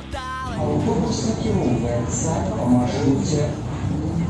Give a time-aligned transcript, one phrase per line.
[0.00, 3.48] Автобус накіроўваецца па маршруце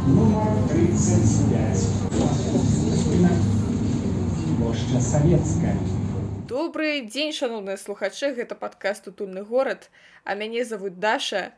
[0.07, 1.87] нумар 35.
[4.59, 5.77] Плошча савецкая.
[6.51, 9.91] Добрый дзень шаноўныя слухачы гэта падкаст утульны горад
[10.25, 11.53] а мяне зовут даша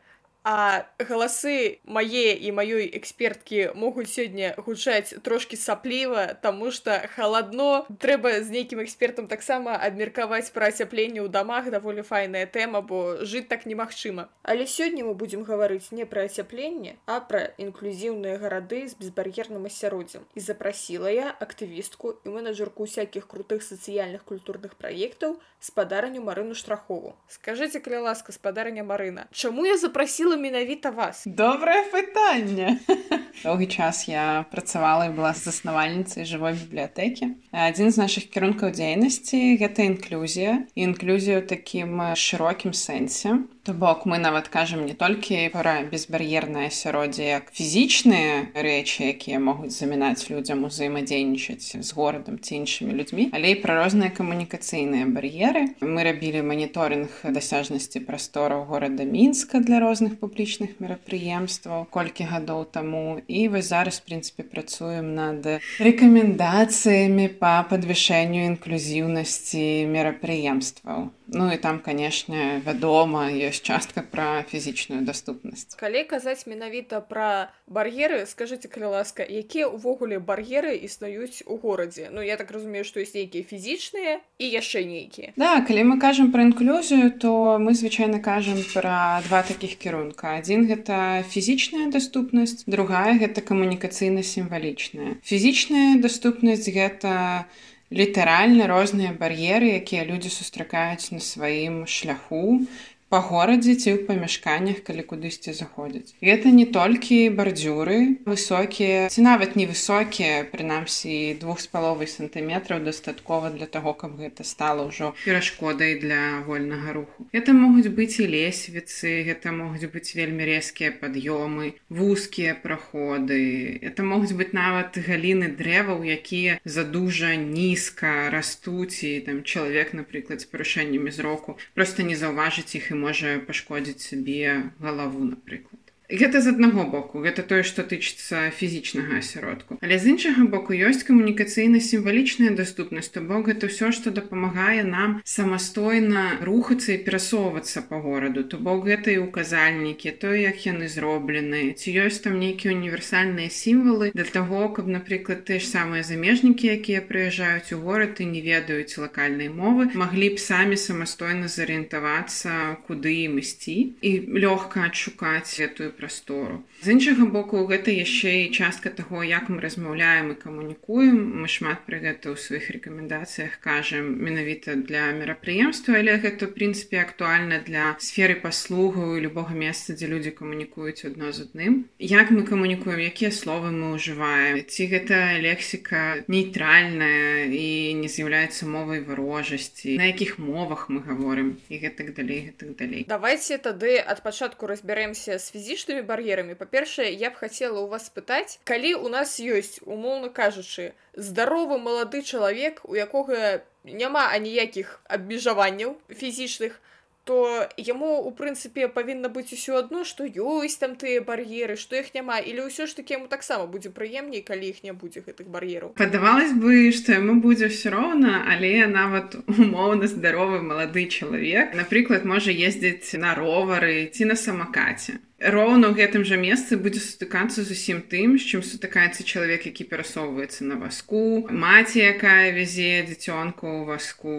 [0.44, 8.42] А галасы мае і маёй эксперткі могуць сёння гучаць трошкі сапліва, таму што халадно трэба
[8.42, 13.66] з нейкім экспертам таксама абмеркаваць пра ацяпленне ў дамах даволі файная тэма, бо жыць так
[13.70, 14.28] немагчыма.
[14.42, 20.26] Але сёння мы будзем гаварыць не пра ацяпленне, а пра інклюзіўныя гарады з безбар'ерным асяроддзям.
[20.34, 27.14] І запрасіла я актывістку і менеджерку усякіх крутых сацыяльных культурных праектаў спадарню марыну штрахову.
[27.28, 29.28] Скажыце каля ласка спадарня Марына.
[29.30, 31.24] Чаму я запрасіла прасіла менавіта вас.
[31.26, 32.78] Добрае пытанне
[33.44, 39.82] доўгі час я працавала і была заснавальніцай жывой бібліятэкі адзін з нашых кірункаў дзейнасці гэта
[39.82, 40.64] інклюзія.
[40.74, 47.52] Інклюзію такім шырокім сэнсе то бок мы нават кажам не толькі пра безбар'ернае асяроддзе як
[47.54, 53.78] фізічныя рэчы якія могуць замінаць людзям узаемадзейнічаць з горадам ці іншымі людзьмі але і пра
[53.78, 55.62] розныя камунікацыйныя бар'еры.
[55.80, 63.20] Мы рабілі маніторинг дасяжнасці прастораў горада мінска для розных публічных мерапрыемстваў колькі гадоў таму.
[63.28, 65.46] І вы зараз прынцыпе працуем над
[65.78, 71.10] рэкамендацыямі па падвышэнню інклюзіўнасці мерапрыемстваў.
[71.32, 78.24] Ну і там канешне вядома ёсць частка пра фізічную даступнасць калі казаць менавіта пра бар'еры.
[78.26, 82.08] Скажитеце калі ласка якія ўвогуле бар'еры існуюць у горадзе?
[82.12, 85.36] Ну я так разумею што ёсць нейкія фізічныя і яшчэ нейкія.
[85.36, 90.40] Да калі мы кажам пра інклюзію то мы звычайна кажам пра два такіх кірунка.
[90.40, 95.20] Адзін гэта фізічная даступнасць другая гэта камунікацыйна-сімвалічная.
[95.26, 102.64] Фізічная даступнасць гэта у літаральна розныя бар'еры, якія людзі сустракаюць на сваім шляху
[103.12, 106.16] па горадзе ці ў памяшканнях калі кудысьці заходзяць.
[106.24, 109.12] Гэта не толькі бардзюры высокія.
[109.12, 115.12] Ці нават невысокія прынамсі двух з паловай сантыметраў дастаткова для таго каб гэта стала ўжо
[115.26, 117.28] перашкодай для вольнага руху.
[117.36, 123.76] Это могуць быць і лесвіцы гэта могуць быць вельмі рэзкія пад'ёмы вузкія праходы.
[123.84, 130.48] Это могуць быць нават галіны дрэваў якія задужа нізка растуць і там чалавек напрыклад з
[130.48, 134.40] парушэннямі зроку просто не заўважыць іх і можа пашкодзіць сабе
[134.84, 135.81] галаву напрыклад
[136.12, 139.78] гэта з аднаго боку гэта тое што тычыцца фізічнага асяродку.
[139.80, 146.38] Але з іншага боку ёсць камунікацыйна-сімвалічная даступнасць то бок гэта ўсё што дапамагае нам самастойна
[146.44, 148.44] рухацца і перасоўвацца по гораду.
[148.44, 151.72] То бок гэта і указальнікі то як яны зроблены.
[151.72, 157.00] Ці ёсць там нейкія універсальныя сімвалы для таго каб напрыклад ты ж самыя замежнікі якія
[157.00, 163.40] прыязджаюць у горад і не ведаюць лакальнай мовы маглі б самі самастойна зарыентавацца куды ім
[163.42, 164.12] ісці і
[164.44, 166.62] лёгка адшукаць гэтую прастору.
[166.82, 171.14] З іншага боку, гэта яшчэ і частка таго, як мы размаўляем і камунікуем.
[171.38, 177.62] Мы шмат пра гэта ў сваіх рэкамендацыях кажам менавіта для мерапрыемства, але гэта прынцыпе актуальна
[177.62, 181.86] для сферы паслугаў і любога месца, дзе людзі камунікуюць адно з адным.
[182.02, 184.58] Як мы камунікуем, якія словы мы ўжываем.
[184.66, 191.78] Ці гэта лексіка нейтральная і не з'яўляецца мовай варожасці, на якіх мовах мы гаворым і
[191.78, 193.06] гэтак далей гэтак далей.
[193.06, 198.08] Давайце тады ад пачатку разбярэмся з фізічнай фізічнымі бар'ерамі па-першае я б хацела ў вас
[198.08, 205.96] спытаць калі у нас ёсць умоўна кажучы здаровы малады чалавек у якога няма аніякіх абмежаванняў
[206.08, 206.92] фізічных то
[207.24, 212.10] то яму у прынцыпе павінна быць усё адно што ёсць там тыя бар'еры што іх
[212.18, 215.94] няма или ўсё ж таки яму таксама будзе прыемней калі іх не будзе гэтых бар'ераў.
[215.94, 222.50] Падавалось бы што яму будзе ўсё роўна але нават умоўна здаровы малады чалавек напрыклад можа
[222.50, 228.38] ездзіць на ровары ці на самакаце роўна ў гэтым жа месцы будзе сутыкацца зусім тым
[228.38, 234.32] з чым сутыкаецца чалавек які перасоўваецца на васку маці якая вязе дзіцёнку ў васку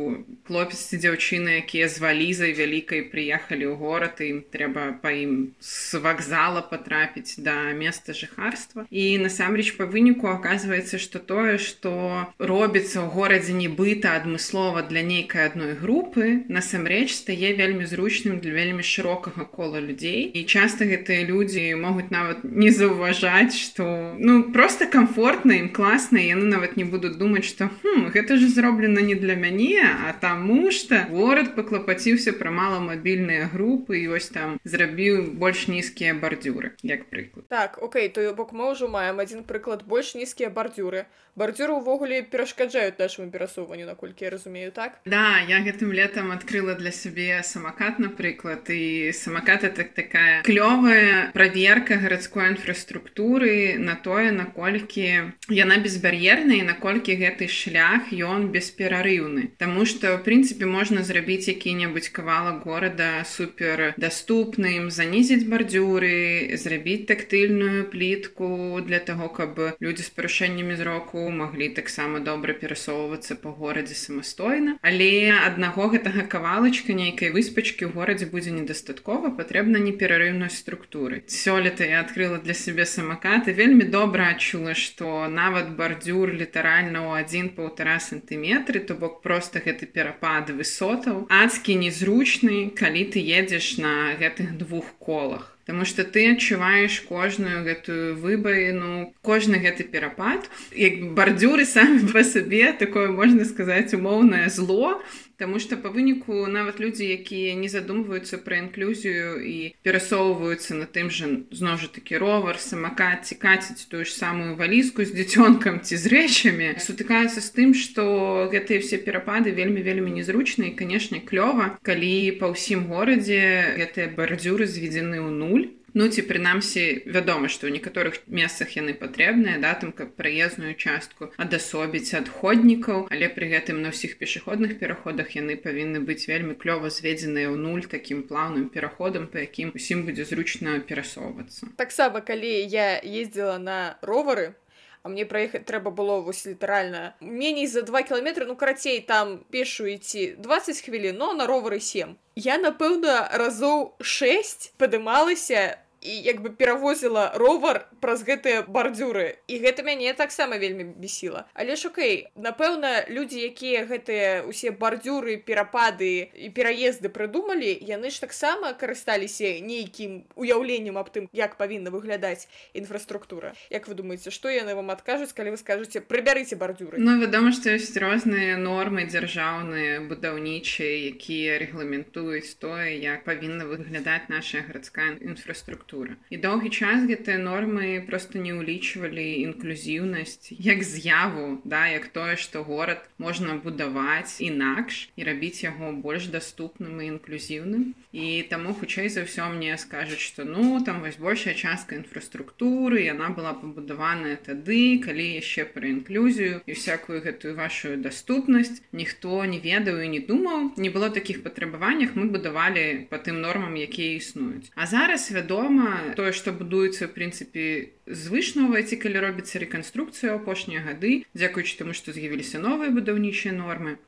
[0.48, 6.00] хлопец ці дзяўчына якія з валізай вялікай прыехалі ў горад ім трэба па ім з
[6.04, 8.86] вакзала патрапіць да места жыхарства.
[8.90, 11.94] І насамрэч па выніку аказваецца што тое што
[12.40, 18.84] робіцца ў горадзе нібыта адмыслова для нейкай адной групы насамрэч стае вельмі зручным для вельмі
[18.84, 20.30] шырокага кола людзей.
[20.34, 26.46] І часта гэтыя людзі могуць нават не заўважаць што ну просто комфортна ім класна яны
[26.54, 31.04] нават не будуць думаць што хм, гэта ж зроблена не для мяне а таму што
[31.10, 37.82] горад паклапаціўся пра маламабільныя групы і вось там зрабіў больш нізкія бардзюры як прыклад так
[37.82, 41.06] Окей то бок мы ўжо маем адзін прыклад больш нізкія бардзюры
[41.36, 45.00] бардзюры ўвогуле перашкаджаюць нашаму перасоўванню наколькі я разумею так?
[45.06, 50.44] Да я гэтым летом адкрыла для сябе самакат напрыклад і самакат это такая
[50.84, 59.56] клёвая праверка гарадской інфраструктуры на тое наколькі яна безбар'ерная і наколькі гэты шлях ён бесперарыўны.
[59.56, 67.88] Таму што в прынцыпе можна зрабіць які-небудзь кавалак горада супер даступным занізіць бардзюры зрабіць тактыльную
[67.88, 74.76] плітку для таго каб людзі з парушэннямі зроку маглі таксама добра перасоўвацца па горадзе самастойна.
[74.84, 81.24] Але аднаго гэтага кавалачка нейкай выспачкі ў горадзе будзе недастаткова патрэбна неперарыўнасць структуры.
[81.28, 87.50] Сёлета я адкрыла для сябе самакаты вельмі добра адчула што нават бардзюр літаральна ў адзін
[87.54, 91.28] паўтара сантыметры то бок просто гэты перапад высотаў.
[91.30, 98.20] Адскі незручны калі ты едзеш на гэтых двух колах Таму што ты адчуваеш кожную гэтую
[98.20, 105.00] выбаіну кожны гэты перапад як бардзюры самі па сабе такое можна сказаць умоўнае зло.
[105.42, 109.56] Таму што па выніку нават людзі якія не задумваюцца пра інклюзію і
[109.88, 115.04] перасоўваюцца на тым жа зноў жа такі ровар самакат ці каціць тую ж самую валізку
[115.08, 118.06] з дзіцёнкам ці з рэчамі сутыкаюцца з тым што
[118.54, 123.42] гэтыя все перапады вельмі вельмі незручныя і канешне клёва калі па ўсім горадзе
[123.82, 125.53] гэтыя бардзюры зведзены ў нуль
[125.94, 131.30] Ну ці прынамсі вядома, што ў некаторых месцах яны патрэбныя да там каб праезную частку
[131.38, 137.54] адасобіць адходнікаў, але пры гэтым на ўсіх пешаходных пераходах яны павінны быць вельмі клёва зведзеныя
[137.54, 141.70] ў нуль такім плаўным пераходам, па якім усім будзе зручна перасоўвацца.
[141.78, 144.58] Таксама калі я ездзіла на ровары,
[145.04, 149.84] А мне праехаць трэба было вось літаральна меней за два кіламетры ну карацей там пешу
[149.92, 156.52] ісці 20 хвілін но на ровары 7 я напэўна разоў 6 падымалася і як бы
[156.52, 159.40] перавозіла ровар праз гэтыя бардзюры.
[159.48, 165.38] І гэта мяне таксама вельмі бесіла але ж окей напэўна людзі якія гэтыя усе бардзюры
[165.40, 172.52] перапады і пераезды прыдумалі яны ж таксама карысталіся нейкім уяўленнем аб тым як павінна выглядаць
[172.74, 173.54] інфраструктура.
[173.72, 177.00] Як вы думаеце што яны вам адкажуць калі вы скажаце прыбярыце бардзюры?
[177.00, 184.66] Ну вядома што ёсць розныя нормы дзяржаўныя будаўнічыя якія рэгламентуюць тое як павінна выглядаць наша
[184.68, 191.88] гарадская інфраструктура культура і доўгі час гэтыя нормы просто не ўлічвалі інклюзіўнасць як з'яву да
[191.88, 197.94] як тое што горад можна будаваць інакш і рабіць яго больш даступным і інклюзіўным.
[198.14, 203.30] І таму хутчэй за ўсё мне скажуць што ну там вось большая частка інфраструктуры яна
[203.38, 208.82] была пабудаваная тады калі яшчэ пра інклюзію і всякую гэтую вашу даступнасць.
[208.92, 210.74] Ніхто не ведаў і не думаў.
[210.78, 214.72] Не было такіх патрабаваннях мы будавалі по тым нормам якія існуюць.
[214.76, 220.84] А зараз вядома таксама тое што будуецца в прынцыпе звышнова ці калі робіцца рэканструкцыя апошнія
[220.88, 224.00] гады дзякуючы таму што з'явіліся новыя будаўнічыя нормы.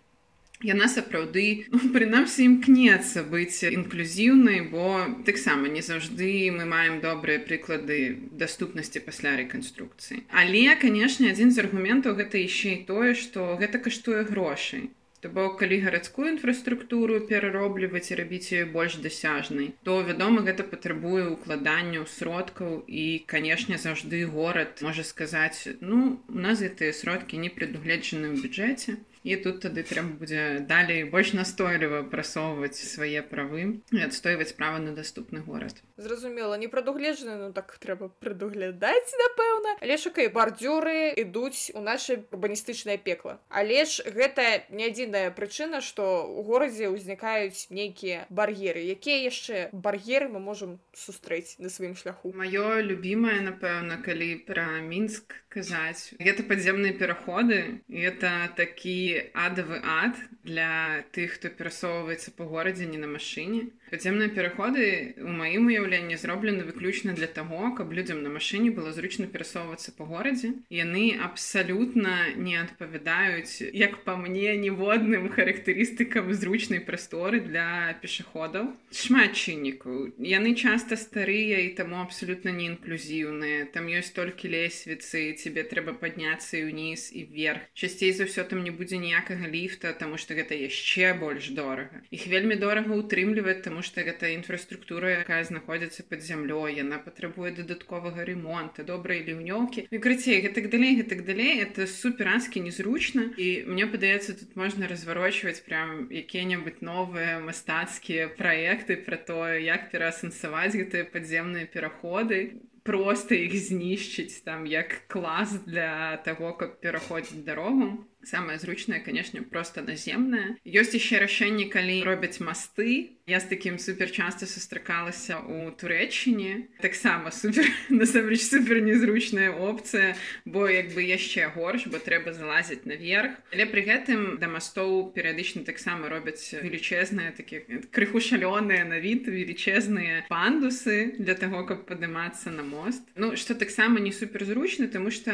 [0.64, 8.16] Яна сапраўды ну, прынамсі імкнецца быць інклюзіўнай бо таксама не заўжды мы маем добрыя прыклады
[8.32, 10.24] даступнасці пасля рэканструкцыі.
[10.32, 14.88] Але канешне адзін з аргументаў гэта яшчэ і тое што гэта каштуе грошай
[15.26, 21.24] То бок калі гарадскую інфраструктуру пераробліваць і рабіць ёю больш дасяжнай, то вядома, гэта патрабуе
[21.32, 28.30] ўкладанняў сродкаў і, канешне, заўжды горад можа сказаць: ну, у нас гэтыя сродкі не прадугледжаны
[28.30, 34.54] ў бюджэце і тут тады трэба будзе далей больш настойліва прасоўваць свае правы і адстойваць
[34.54, 39.78] права на даступны горад зразумела не прадугледжаны ну так трэба прадуглядаць напэўна.
[39.82, 43.40] Але шукай бардзюры ідуць у наше урбаністычнае пекла.
[43.50, 48.84] Але ж гэта не адзіная прычына што у горадзе ўзнікаюць нейкія бар'еры.
[48.84, 52.36] Якія яшчэ бар'еры мы можемм сустрэць на сваім шляху?
[52.36, 61.04] Маё любімае напэўна калі пра мінск казаць гэта падземныя пераходы это такі адавы ад для
[61.12, 63.68] тых, хто перасоўваецца па горадзе не на машыне.
[63.92, 69.28] Падземныя пераходы у маім уяўленні зроблены выключна для таго, каб людзям на машыне было зручна
[69.30, 70.54] перасоўвацца па горадзе.
[70.74, 78.74] Яны абсалютна не адпавядаюць, як па мне ніводным характарыстыкам зручнай прасторы для пешаходаў.
[78.90, 80.18] Шмат чыннікаў.
[80.18, 83.70] Яны часта старыя і таму абсалютна не інклюзіўныя.
[83.70, 87.62] Там ёсць толькі лесвіцы, цябе трэба падняцца і ўніз і вверх.
[87.78, 92.02] Часцей за ўсё там не будзе ніякага ліфта, таму што гэта яшчэ больш дорага.
[92.10, 98.24] Іх вельмі дорага ўтрымліваць, тому што гэта інфраструктура якая знаходзіцца под зямлёй яна патрабуе дадатковага
[98.24, 104.56] ремонта добрай ліўнёўкі крыцей гэтак далей гэтак далей это суперанскі незручна і мне падаецца тут
[104.56, 113.36] можна разварочваць прям якія-небудзь новыя мастацкія праекты пра тое як пераасэнсаваць гэтыя падземныя пераходы просто
[113.36, 120.58] іх знішчыць там як клас для таго каб пераходзіць дарогу самое зручнае канешне просто наземнае
[120.66, 127.32] ёсць яшчэ рашэнні калі робяць масты я з такім супер часта сустракалася у турэччыне таксама
[127.32, 130.14] супер насамрэч супер незручная опцыя
[130.46, 133.34] бо як бы яшчэ горш бо трэба залазіць наверх.
[133.50, 140.30] Але пры гэтым да мастоў перыядычна таксама робяць велічэзныя такі крыху шалёныя на від велічэзныя
[140.30, 143.02] пандусы для таго каб падымацца на мост.
[143.16, 145.34] Ну что таксама не суперзручна тому что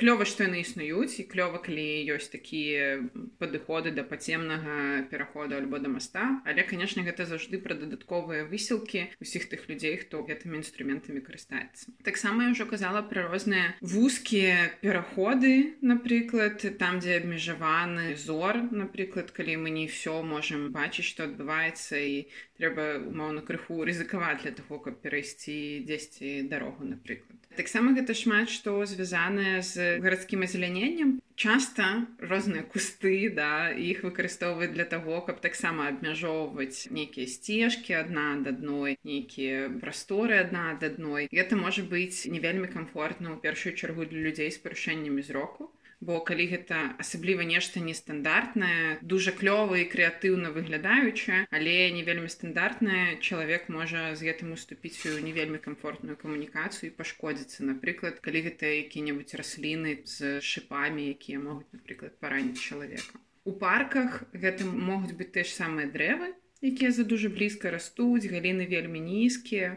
[0.00, 3.02] клёва што яны існуюць і клёва калі ёсць такія
[3.38, 9.48] падыходы да пацемнага пераходу альбо да моста але канешне гэта заўжды пра дадатковыя высілкі усіх
[9.52, 11.94] тых людзей хто гэтымі інструментамі карыстаецца.
[12.06, 19.56] Таксама я ўжо казала пра розныя вузкія пераходы напрыклад там дзе абмежаваны зор напрыклад калі
[19.64, 22.16] мы не ўсё можемм бачыць што адбываецца і
[22.60, 28.76] трэба умоўна крыху рызыкаваць для таго каб перайсці дзесьці дарогу напрыклад таксама гэта шмат што
[28.86, 31.18] звязанае з гарадскім азеляненнем.
[31.40, 38.50] Часта розныя кусты да іх выкарыстоўваюць для таго каб таксама абмяжоўваць нейкія сцежкі адна ад
[38.52, 41.28] адной нейкія прасторы адна ад адной.
[41.32, 46.20] Гэта можа быць не вельмі камфортна ў першую чаргу для людзей з парушэннямі зроку бо
[46.24, 53.68] калі гэта асабліва нешта нестандартнае дужа клёва і крэатыўна выглядаючае але не вельмі стандартнае чалавек
[53.68, 57.68] можа з гэтым уступіць сваю не вельмі камфортную камунікацыю і пашкодзіцца.
[57.68, 63.20] Напрыклад калі гэта які-небудзь расліны з шыпамі якія могуць напрыклад параніць чалавека.
[63.44, 68.64] У парках гэта могуць быць тыя ж самыя дрэвы якія за дужа блізка растуць галіны
[68.68, 69.76] вельмі нізкія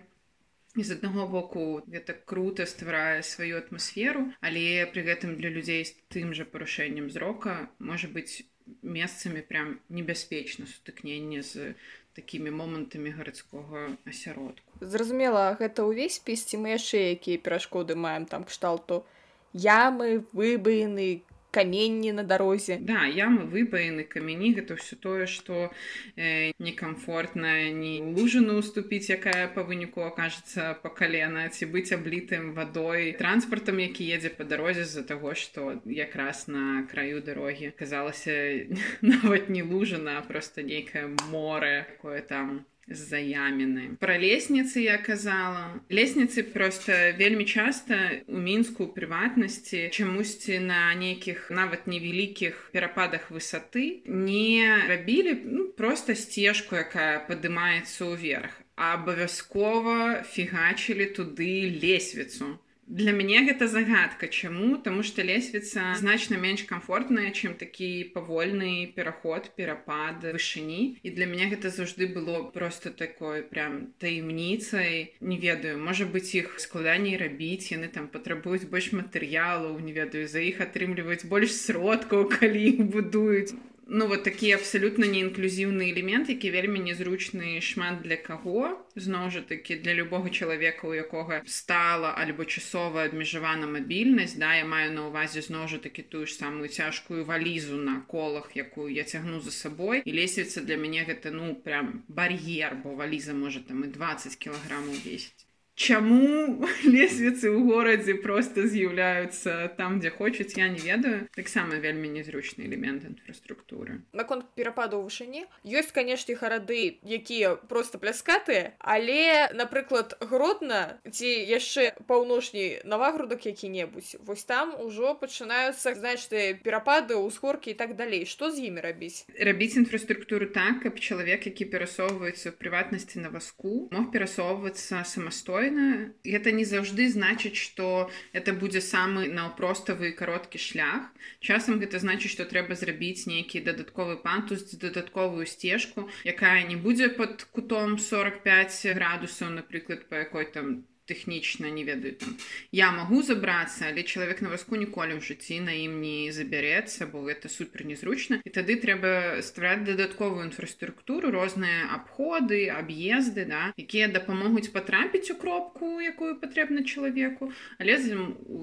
[0.75, 6.33] з аднаго боку гэта круто стварае сваю атмасферу але пры гэтым для людзей з тым
[6.33, 8.45] жа парушэннем зрока можа быць
[8.81, 11.75] месцамі прям небяспечна сутыкненне з
[12.17, 19.05] такімі момантамі гарадскога асяродку зразумела гэта ўвесь спісці мы яшчэ якія перашкоды маем там кшталту.
[19.53, 21.21] Ямы выбаены
[21.53, 25.69] каменні на дарозе да ямы выбаены камяні гэта ўсё тое што
[26.17, 33.13] э, некамфортна не лужану уступіць якая па выніку акажацца па калена ці быць аблітым вадой
[33.21, 38.35] транспартам які едзе па дарозе з-за таго што якраз на краю дарогі казалася
[39.13, 45.79] нават не лужана просто нейкае море якое там з-за яміны пра лесніцы я казала.
[45.89, 54.67] Лесніцы просто вельмі часта у мінску прыватнасці чамусьці на нейкіх нават невялікіх перападах высоты не
[54.87, 64.27] рабілі ну, просто сцежку якая падымаецца ўверх абавязкова фігачылі туды лесвіцу Для мяне гэта загадка.
[64.27, 71.25] Чаму таму што лесвіца значна менш комфортная чым такі павольны пераход перапад вышыні і для
[71.25, 77.71] мяне гэта заўжды было просто такой прям таемніцай не ведаю можа быць іх складаней рабіць
[77.71, 83.55] яны там патрабуюць больш матэрыялаў не ведаю за іх атрымліваюць больш сродкаў калі іх будуюць
[83.87, 88.79] ну вот такі абсалютна неінклюзіўны элемент які вельмі незручны шмат для каго.
[88.95, 94.65] Зноў жа такі для любога чалавека у якога стала альбо часова абмежавана мабільнасць да я
[94.65, 99.03] маю на увазе зноў жа такі тую ж самую цяжкую валізу на колах якую я
[99.03, 100.03] цягну за сабой.
[100.05, 104.95] І лесвіца для мяне гэта ну прям бар'ер бо валіза можа там і 20 кілаграмаў
[105.05, 105.42] весіць
[105.75, 111.25] Чаму лесвіцы ў горадзе проста з'яўляюцца там, дзе хочуць, я не ведаю.
[111.33, 114.05] таксама вельмі незручны элемент інфраструктуры.
[114.13, 122.85] Наконт перападу вышыні ёсць, канешне, гарады, якія проста пляскатыя, але, напрыклад, гродна ці яшчэ паўночней
[122.85, 124.21] навагрудак які-небудзь.
[124.21, 128.29] Вось там ужо пачынаюцца значныя перапады, ўсхоркі і так далей.
[128.29, 129.25] Што з імі рабіць?
[129.41, 136.13] Рабіць інфраструктуру так, каб чалавек, які перасоўваецца ў прыватнасці на васку, мог перасоўвацца самастойна спакойна
[136.23, 141.11] это не заўжды значыць что это будзе самы наўпроставы кароткі шлях.
[141.39, 147.43] Часам гэта значыць что трэба зрабіць нейкі дадатковы пантус дадатковую сцежку якая не будзе под
[147.43, 152.33] кутом 45 градусаў напрыклад по якой там тэхнічна не ведаю там.
[152.73, 157.21] Я магу забрацца але чалавек на васку ніколі ў жыцці на ім не забярэцца бо
[157.29, 164.73] гэта супер незручна і тады трэба ствараць дадатковую інфраструктуру розныя абходы аб'езды да якія дапамогуць
[164.73, 167.51] патрапіць у кропку якую патрэбна чалавеку.
[167.77, 167.97] Але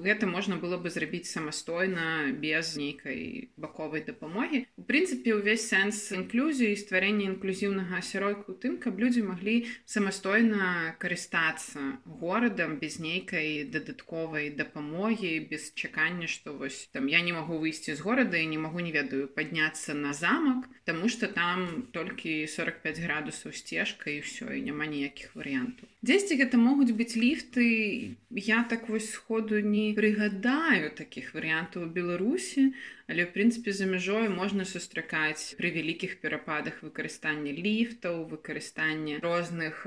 [0.03, 4.65] гэта можна было бы зрабіць самастойна без нейкай баковай дапамогі.
[4.75, 12.01] У прынцыпе ўвесь сэнс інклюзіі стварэння інклюзіўнага асяродку тым каб людзі маглі самастойна карыстацца
[12.41, 18.01] горадам без нейкай дадатковай дапамогі без чакання што вось там я не магу выйсці з
[18.01, 23.53] горада і не магу не ведаю падняцца на замак Таму что там толькі 45 градусаў
[23.53, 29.11] сцежка і ўсё і няма ніякіх варыянтаў дзесьці гэта могуць быць ліфты я так вось
[29.13, 32.73] сходу не прыгадаю таких варыянтаў у беларусі
[33.11, 39.85] але в прынцыпе за мяжой можна сустракаць пры вялікіх перападах выкарыстання ліфтаў выкарыстання розных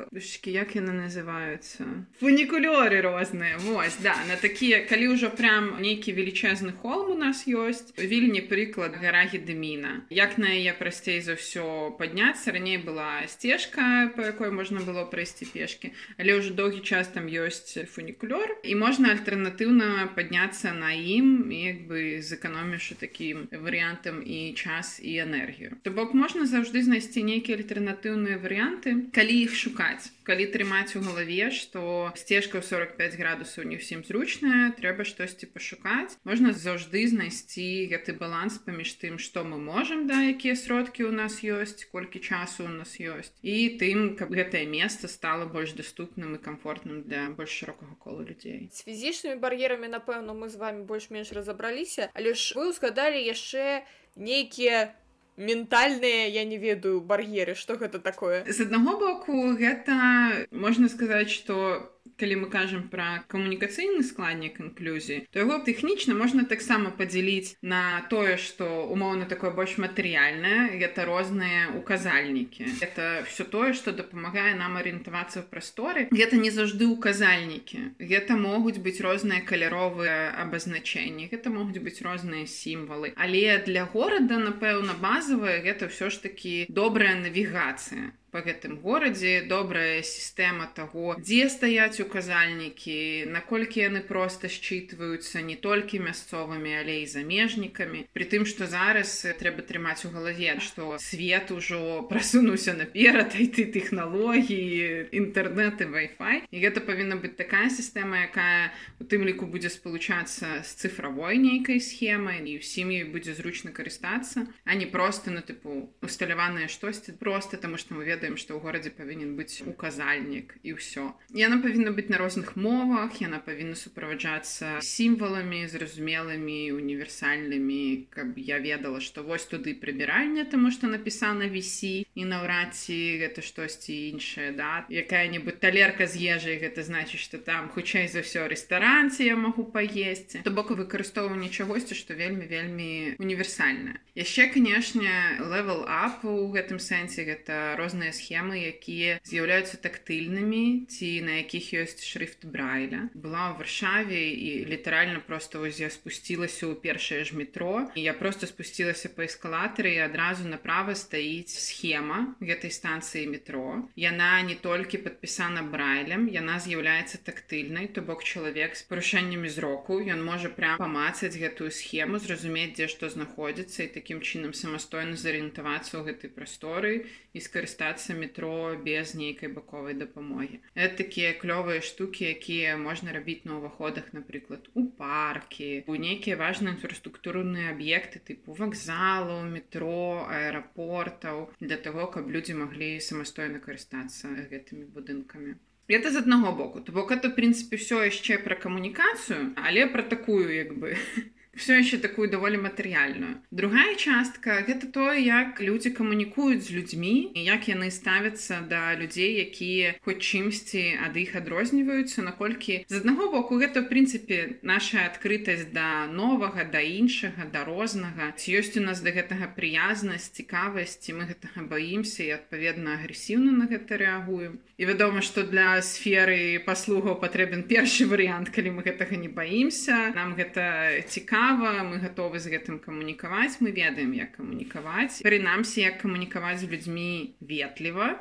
[0.54, 1.88] як яны называюцца
[2.22, 7.90] фунікулёры розныя вось да на такія калі ўжо прям нейкі велічэзны холм у нас ёсць
[7.98, 10.04] вільні прыклад гара гедеміна.
[10.10, 15.48] Як на яе прасцей за ўсё падняцца раней была сцежка по якой можна было прайсці
[15.48, 21.84] пешки але ўжо доўгі час там ёсць фунікулёр і можна альтэрнатыўна падняцца на ім як
[21.90, 25.76] бы зэканомішы такі такім варыянтам і час і энергію.
[25.82, 30.10] То бок можна заўжды знайсці нейкія альтэрнатыўныя варыянты калі іх шукаць.
[30.24, 36.16] Калі трымаць у галаве што сцежка ў 45 градусаў не ўсім зручная трэба штосьці пашукаць.
[36.24, 41.40] Можна заўжды знайсці гэты баланс паміж тым што мы можам да якія сродкі ў нас
[41.44, 46.38] ёсць колькі часу у нас ёсць і тым каб гэтае месца стало больш доступным і
[46.38, 52.10] комфортным для больш шырокага кола людзей з фізічнымі бар'ерамі напэўна мы з вами больш-менш разабраліся
[52.14, 53.86] але ж вы узгадалі далі яшчэ
[54.16, 54.94] нейкія
[55.36, 58.44] ментальныя я не ведаю бар'еры что гэта такое?
[58.46, 65.42] З аднаго боку гэта можна сказаць что калі мы кажам пра камунікацыйны складнік інклюзіі то
[65.42, 72.66] яго тэхнічна можна таксама падзяліць на тое што умоўна такое больш матэрыяльнае гэта розныя указальнікі.
[72.80, 76.06] Это все тое што дапамагае нам арыентавацца ў прасторы.
[76.14, 77.98] Гэта не заўжды указальнікі.
[77.98, 83.14] Гэта могуць быць розныя каляровыя абазначэнні гэта могуць быць розныя сімвалы.
[83.16, 90.02] Але для горада напэўна базавая гэта ўсё ж такі добрая навігацыя по гэтым горадзе добрая
[90.02, 98.10] сістэма таго дзе стаяць указальнікі наколькі яны проста считваюцца не толькі мясцовымі але і замежнікамі.
[98.10, 105.14] При тым что зараз трэба трымаць у галаве что свет ужо прасунуўся наперад айты тэхналогіі
[105.14, 110.66] інтэрнет і Wi-Fi і гэта павінна быць такая сістэма якая у тым ліку будзе спалучацца
[110.66, 115.86] з цифравой нейкай схемай і ўсім ёй будзе зручна карыстацца а не просто на тыпу
[116.02, 120.80] усталяваныя штосьці просто таму што мы ведаем ведаем што ў горадзе павінен быць указальнік і
[120.80, 121.12] ўсё.
[121.36, 128.08] Яна павінна быць на розных мовах яна павінна суправаджацца сімваламі зразумелымі універсальнымі.
[128.08, 133.44] Каб я ведала што вось туды прыбіральня таму што напісана вісі і наўрад ці гэта
[133.44, 134.88] штосьці іншае да?
[134.88, 140.40] Якая-небудзь талерка з ежай гэта значыць што там хутчэй за ўсё рэстаранці я магу паесці.
[140.48, 145.10] То бок выкарыстоўванне чагосьці што вельмі вельмі універсальна яшчэ канешне
[145.42, 152.06] level up у гэтым сэнсе гэта розныя схемы якія з'яўляюцца тактыльнымі ці на якіх ёсць
[152.06, 153.10] шрифт брайля.
[153.14, 157.90] Была ў варшаве і літаральна просто вось я спусцілася ў першае ж метро.
[157.98, 163.84] І я просто спусцілася па эскалатары і адразу направа стаіць схема гэтай станцыі метро.
[163.98, 170.20] Яна не толькі падпісана брайлем яна з'яўляецца тактыльнай то бок чалавек з парушэннямі зроку ён
[170.28, 176.02] можа прям памацаць гэтую схему зразумець дзе што знаходзіцца і такім чынам самастойна зарыентавацца ў
[176.10, 176.92] гэтай прасторы
[177.34, 180.60] і скарыстацца дабрацца метро без нейкай баковай дапамогі.
[180.74, 186.76] Это такія клёвыя штукі якія можна рабіць на ўваходах напрыклад у паркі у нейкія важныя
[186.76, 195.56] інфраструктурныя аб'екты тыпу вакзалу метро аэрапортаў для того каб людзі маглі самастойна карыстацца гэтымі будынкамі.
[195.86, 196.80] Это з аднаго боку.
[196.80, 200.96] То бок это прынцыпе все яшчэ пра камунікацыю але пра такую як бы
[201.56, 207.40] все еще такую даволі матэрыяльную другая частка гэта тое як людзі камунікуюць з людзьмі і
[207.44, 213.60] як яны ставяцца да людзей якія хоць чымсьці ад іх адрозніваюцца наколькі з аднаго боку
[213.62, 218.32] гэта в прынцыпе наша адкрытасць да новага да іншага да рознага.
[218.36, 223.70] Ці ёсць у нас да гэтага прыязнасць цікавасці мы гэтага баімся і адпаведна агрэсіўна на
[223.70, 224.58] гэта рэагуем.
[224.74, 230.10] І вядома што для сферы паслугаў патрэбен першы варыянт калі мы гэтага не баімся.
[230.18, 235.20] Нам гэта цікава цікава мы готовы з гэтым камунікаваць мы ведаем як камунікаваць.
[235.20, 238.16] Прынамсі як камунікаваць з людзьмі ветліва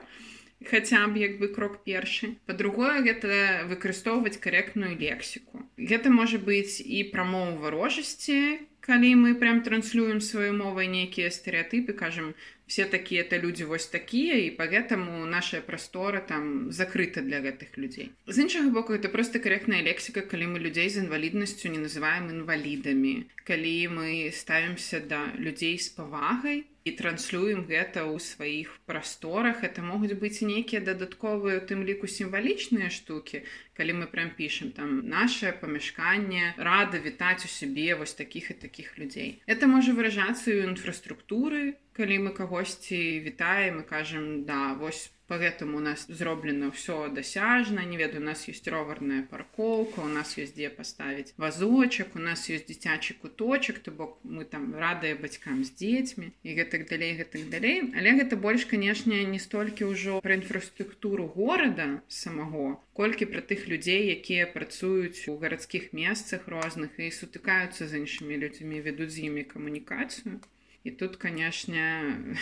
[0.68, 2.36] хаця б як бы крок першы.
[2.48, 5.64] Па-другое гэта выкарыстоўваць карэктную лексіку.
[5.80, 12.36] Гэта можа быць і прамоў варожасці калі мы прям транслюем сваёй мовай нейкія стэеатыпы кажам
[12.67, 18.12] все такія то людзі вось такія і поэтому наша прастора там закрыта для гэтых людзей
[18.28, 23.26] з іншага боку это просто карэктная лексіка калі мы людзей з інваліднасцю не называем інвалідамі
[23.43, 29.63] калі мы ставімся да людзей з павагай і транслюем гэта ў сваіх прасторах.
[29.63, 33.43] Это могуць быць нейкія дадатковыя у тым ліку сімвалічныя штукі
[33.74, 38.98] калі мы прям пішем там наше памяшканне рада вітаць у сябе вось таких і таких
[39.00, 45.38] людзей это можа выражацца ў інфраструктуры калі мы кагосьці вітаем і кажам да вось по
[45.38, 50.36] гэтаму у нас зроблена ўсё дасяжна не ведаю у нас есть роварная паркоўка у нас
[50.38, 55.64] ёсць дзе паставіць вазочак у нас ёсць дзіцячы куточак то бок мы там радыя бацькам
[55.64, 57.94] з дзецьмі і гэтак далей гэтак далей.
[57.96, 64.12] Але гэта больш канешне не столькі ўжо пра інфраструктуру горада самого колькі пра тых людзей
[64.14, 70.42] якія працуюць у гарадскіх месцах розных і сутыкаюцца з іншымі людзьмі вядуць з імі камунікацыю.
[70.84, 71.88] І тут канешне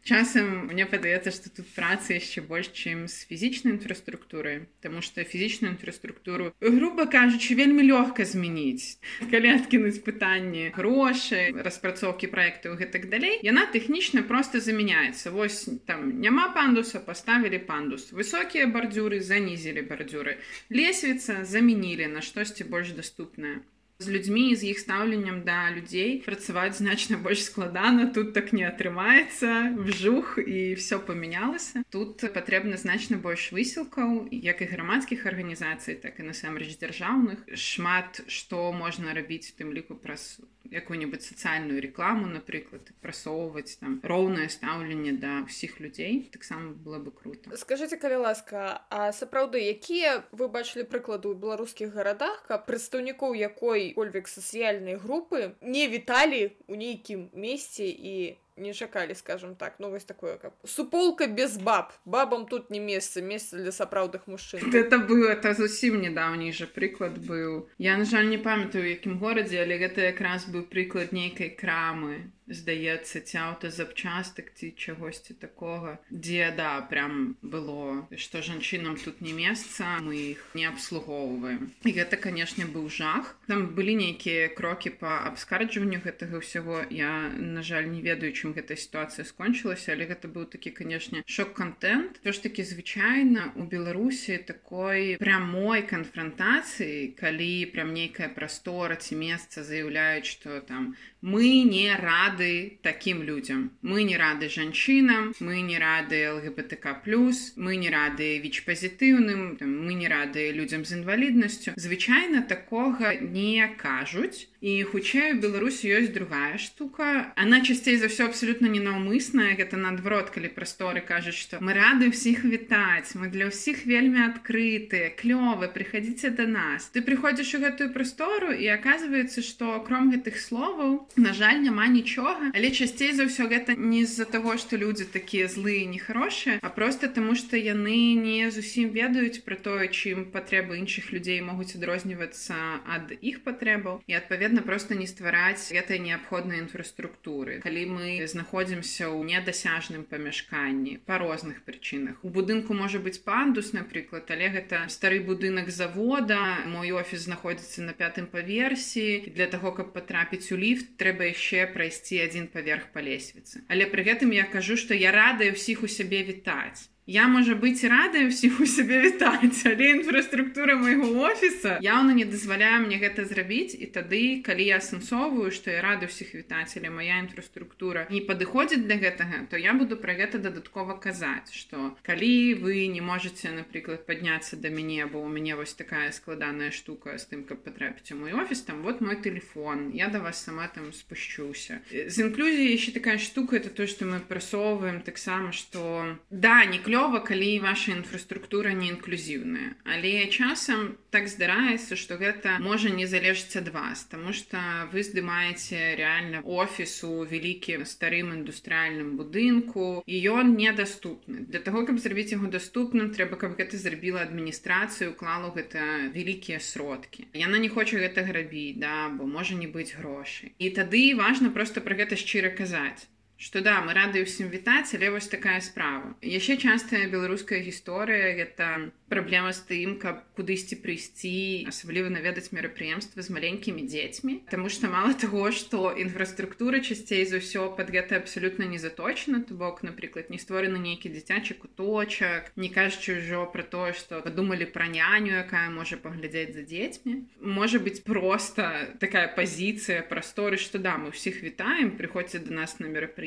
[0.05, 5.73] часам мне падаецца што тут праца яшчэ больш чым з фізічнай інфраструктуры Таму што фізічную
[5.73, 9.01] інфраструктуру груба кажучы вельмі лёгка змяніць.
[9.33, 15.33] Калі адкінуць пытанні грошы распрацоўкі праектаў гэтак далей яна тэхнічна просто замяняецца.
[15.33, 18.13] Вось там няма пандуса паставілі пандус.
[18.13, 20.37] Высокія бардзюры занізілі бардзюры.
[20.69, 23.65] Лесвіца замянілі на штосьці больш даступнае
[24.05, 29.75] з людзьмі з іх стаўленнем да людзей працаваць значна больш складана тут так не атрымаецца
[29.81, 36.29] вжух і все памянялася тут патрэбна значна больш высілкаў як і грамадскіх арганізацый так і
[36.29, 43.79] насамрэч дзяржаўных шмат што можна рабіць у тым ліку праз якую-нибудь сацыяльную рекламу напрыклад прасоўваць
[43.81, 47.55] там роўнае стаўленне да ўсіх людзей таксама было бы круто.
[47.57, 53.94] Скажите калі ласка а сапраўды якія вы бачылі прыклады ў беларускіх гарадах каб прадстаўнікоў якой
[53.95, 58.17] кольвек сацыяльнай групы не віталі у нейкім месці і
[58.57, 59.75] не чакалі скажем так.
[59.79, 64.61] Ну вось такое как суполка без баб бабам тут не месца месца для сапраўдных мужчын
[64.73, 69.63] это было это зусім недаўні жа прыклад быў я на жаль не памятаю якім горадзе
[69.63, 76.81] але гэта якраз быў прыклад нейкай крамы здаецца ці аўтазапчастак ці чагосьці такога дзе да
[76.91, 81.73] прям было што жанчынам тут не месца мы іх не абслугоўваем.
[81.85, 83.37] І гэта канешне быў жах.
[83.47, 86.85] Там былі нейкія крокі по абскарджванню гэтага ўсяго.
[86.91, 92.21] Я на жаль не ведаю чым гэта сітуацыя скончылася але гэта быў такі канешне шок-контент
[92.23, 99.65] то ж таки звычайна у беларусі такой прамой канфронтацыі калі прям нейкая прастора ці месца
[99.65, 102.34] заяўляюць что там мы не рады
[102.83, 103.71] таким людям.
[103.83, 109.95] Мы не рады жанчынам мы не рады лгбтк плюс мы не рады віч пазітыўным мы
[109.95, 116.57] не рады людзям з інваліднасцю звычайна такога не кажуць і хутчэй у беларусі ёсць другая
[116.57, 117.37] штука.
[117.37, 122.45] Она часцей за все абсолютно ненаўмысная гэта наадварот калі прасторы кажуць что мы рады ўсіх
[122.49, 128.57] вітаць мы для ўсіх вельмі адкрытыя клёвы прыходзіце до нас ты прыходзіш у гэтую прастору
[128.57, 133.77] і оказывается что кром гэтых словаў на жаль няма нічога але часцей за ўсё гэта
[133.77, 138.91] не з-за того что людзі такія злыя нехарошыя а просто таму что яны не зусім
[138.97, 142.57] ведаюць про тое чым патрэбы іншых людзей могуць адрознівацца
[142.89, 147.61] ад іх патрэбаў і адпаведна просто не ствараць гэтай неабходнай інфраструктуры.
[147.65, 152.23] Калі мы знаходзімся ў недасяжным памяшканні по розных прычынах.
[152.23, 157.93] У будынку можа быць пандус напрыклад але гэта стары будынак завода мой офіс знаходзіцца на
[157.93, 159.27] пятым паверсе.
[159.27, 163.67] Для того каб потрапіць у ліфт трэба яшчэ прайсці адзін паверх па лесвіцы.
[163.69, 167.85] Але пры гэтым я кажу што я радаю ўсіх у сябе вітаць Я можа быць
[167.85, 173.77] радая ўсіх у сябе вітаць, але інфраструктура майго офіса яўна не дазваляе мне гэта зрабіць
[173.77, 178.89] і тады калі я асэнсоўваю, што я рада ўсіх вітаць, але моя інфраструктура не падыходзіць
[178.89, 184.09] для гэтага, то я буду пра гэта дадаткова казаць, што калі вы не можете напрыклад
[184.09, 188.21] падняцца да мяне, бо у мяне вось такая складаная штука з тым, каб патрапіць у
[188.25, 191.85] мой офіс там вот мой телефон, я да вас сама там спушчуся.
[191.93, 197.19] З інклюзіяй яшчэ такая штука это то, што мы прасоўваем таксама, што да не клёва
[197.27, 199.75] калі ваша інфраструктура не інклюзіўная.
[199.83, 205.99] Але часам так здараецца што гэта можа не залежыць ад вас Таму што вы здымаеце
[205.99, 211.43] реально офісу вялікім старым індустрыальным будынку і ён недаступны.
[211.51, 217.27] Для того каб зрабіць яго даступным трэба каб гэта зрабіла адміністрацыю клалу гэта вялікія сродкі.
[217.35, 220.55] Яна не хоча гэта рабіць да бо можа не быць грошай.
[220.63, 225.11] І тады важна просто пра гэта шчыра казаць что да мы рады ўсім вітаць але
[225.11, 226.15] вось такая справа.
[226.23, 233.31] Яшчэ частая беларуская гісторыя гэта праблема з тым каб кудысьці прыйсці асабліва наведаць мерапрыемствы з
[233.35, 238.79] маленькімі дзецьмі Таму што мала таго што інфраструктура часцей за ўсё пад гэта абсалютна не
[238.79, 244.23] заточана то бок напрыклад не створаны нейкі дзіцячы куточак не кажучы ўжо пра тое што
[244.23, 250.79] падумалі пра няню якая можа паглядзець за дзецьмі можа быць просто такая пазіцыя прасторы што
[250.79, 253.24] да мы ўсіх вітаем прыходзьце до нас на мерапрыемства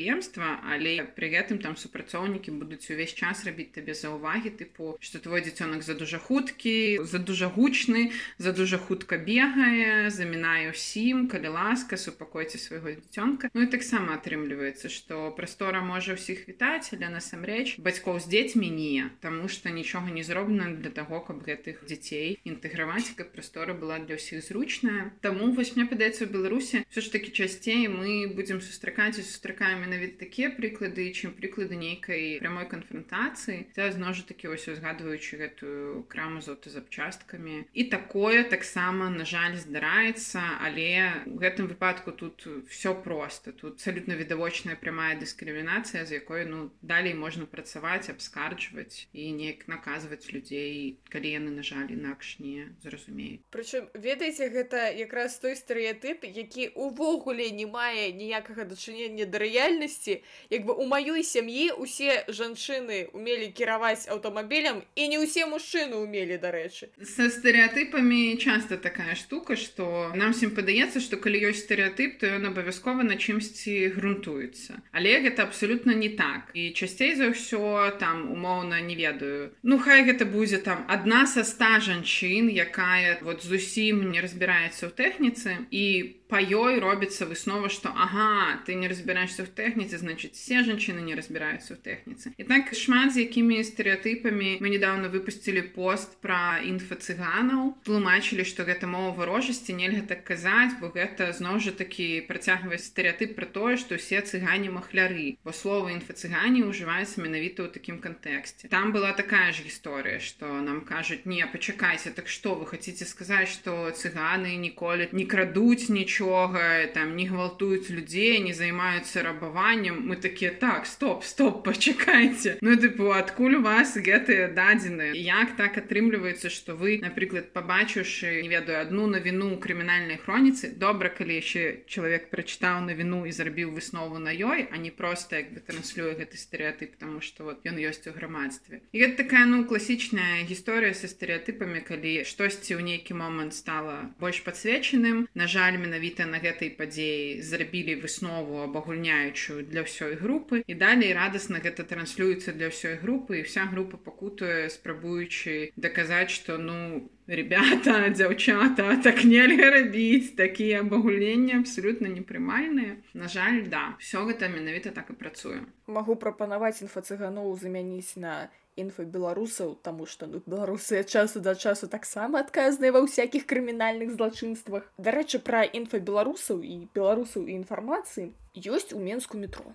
[0.64, 5.42] але пры гэтым там супрацоўнікі будуць увесь час рабіць табе за ўвагі тыпу што твой
[5.42, 11.98] дзіцёнак за дужа хуткі за дужа гучны за дужа хутка бегае замінае ўсім калі ласка
[11.98, 18.22] супакойце свайго дзіцёнка Ну і таксама атрымліваецца што прастора можа ўсіх вітаць але насамрэч бацькоў
[18.22, 23.32] з дзецьмі не Таму што нічога не зроблена для таго каб гэтых дзяцей інтэграваць каб
[23.34, 25.12] прастора была для ўсіх зручная.
[25.22, 30.20] Таму вось мне падаецца беларусе все ж таки часцей мы будзем сустракаць і сустракаем менавіта
[30.28, 36.44] такія прыклады чым прыклады нейкай прямой канфронтацыі це зноў жа такі вось узгадваючы гэтую краму
[36.44, 37.64] з аўтазапчасткамі.
[37.72, 44.20] І такое таксама на жаль здараецца але у гэтым выпадку тут все просто тут абсолютно
[44.20, 51.32] відавочная прямая дыскрымінацыя з якой ну далей можна працаваць абскарджваць і неяк наказваць людзей калі
[51.32, 53.40] яны на жаль інакш не зразумеюць.
[53.56, 59.38] Прычым ведаеце гэта якраз той стэеатып які увогуле не мае ніякага дачынення да
[59.78, 65.96] рэальнасці як бы у маёй сям'і усе жанчыны умелі кіраваць аўтамабілем і не ўсе мужчыны
[66.02, 66.90] умелі дарэчы.
[67.02, 72.50] Са стэеатыпамі часто такая штука что нам всем падаецца что калі ёсць стэеатып то ён
[72.50, 76.52] абавязкова на чымсьці грунтуецца але гэта абсолютно не так.
[76.54, 79.54] І часцей за ўсё там умоўна не ведаю.
[79.64, 84.92] Ну хай гэта будзе там адна са ста жанчын якая вот зусім не разбіраецца ў
[84.96, 85.70] тэхніцы.
[85.72, 91.00] І по ёй робіцца выснова что ага ты не разбіраешься в тэхніцы значит все жанчыны
[91.00, 96.60] не разбіраюцца ў тэхніцы і так шмат з якімі стэеатыпамі мы недавно выпусцілі пост про
[96.68, 102.84] інфа-цыганаў тлумачылі что гэта мова варожасці нельга так казаць бо гэта зноў жа такі працягваць
[102.92, 108.68] стэеатып про тое что все цыгане махляры бо слова інфа-цыгані ўжываецца менавіта ў такім кантэксце.
[108.68, 113.48] Там была такая ж гісторыя что нам кажуць не пачакайся так что вы хотите сказаць
[113.48, 120.16] что цыганы ніколі не крадуць нічого нічога там не гвалтуюць людзей не займаюцца рабаваннем мы
[120.16, 126.50] такія так стоп стоп пачакайце ну тыпу адкуль у вас гэтыя дадзеныя як так атрымліваецца
[126.50, 133.26] что вы напрыклад пабачыўшы ведаю одну навіну крымінальнай хроніцы добра калі яшчэ чалавек прачытаў навіну
[133.30, 137.44] і зрабіў выснову на ёй а не просто як бы транслюе гэты стэеатып потому что
[137.44, 142.74] вот ён ёсць у грамадстве і гэта такая ну класічная гісторыя са стэеатыпамі калі штосьці
[142.74, 148.64] ў нейкі момант стала больш падсвечаным на жаль менавіта менавіта на гэтай падзеі зрабілі выснову
[148.64, 153.98] абагульняючую для ўсёй групы і далей радасна гэта транслюецца для ўсёй групы і вся група
[153.98, 163.04] пакутуе спрабуючы даказаць што ну ребята дзяўчата так нельга рабіць такія абагуленні абсолютно непрымальныя.
[163.14, 165.68] На жаль да все гэта менавіта так і працуе.
[165.88, 168.48] Магу прапанаваць інфа-цыганоў замяніць на
[168.84, 175.42] інфабеларусаў таму што ну беларусы часу да часу таксама адказныя ва ўсякіх крымінальных злачынствах дарэчы
[175.50, 178.32] пра інфабеларусаў і беларусаў і інфармацыі
[178.78, 179.74] ёсць у менску метро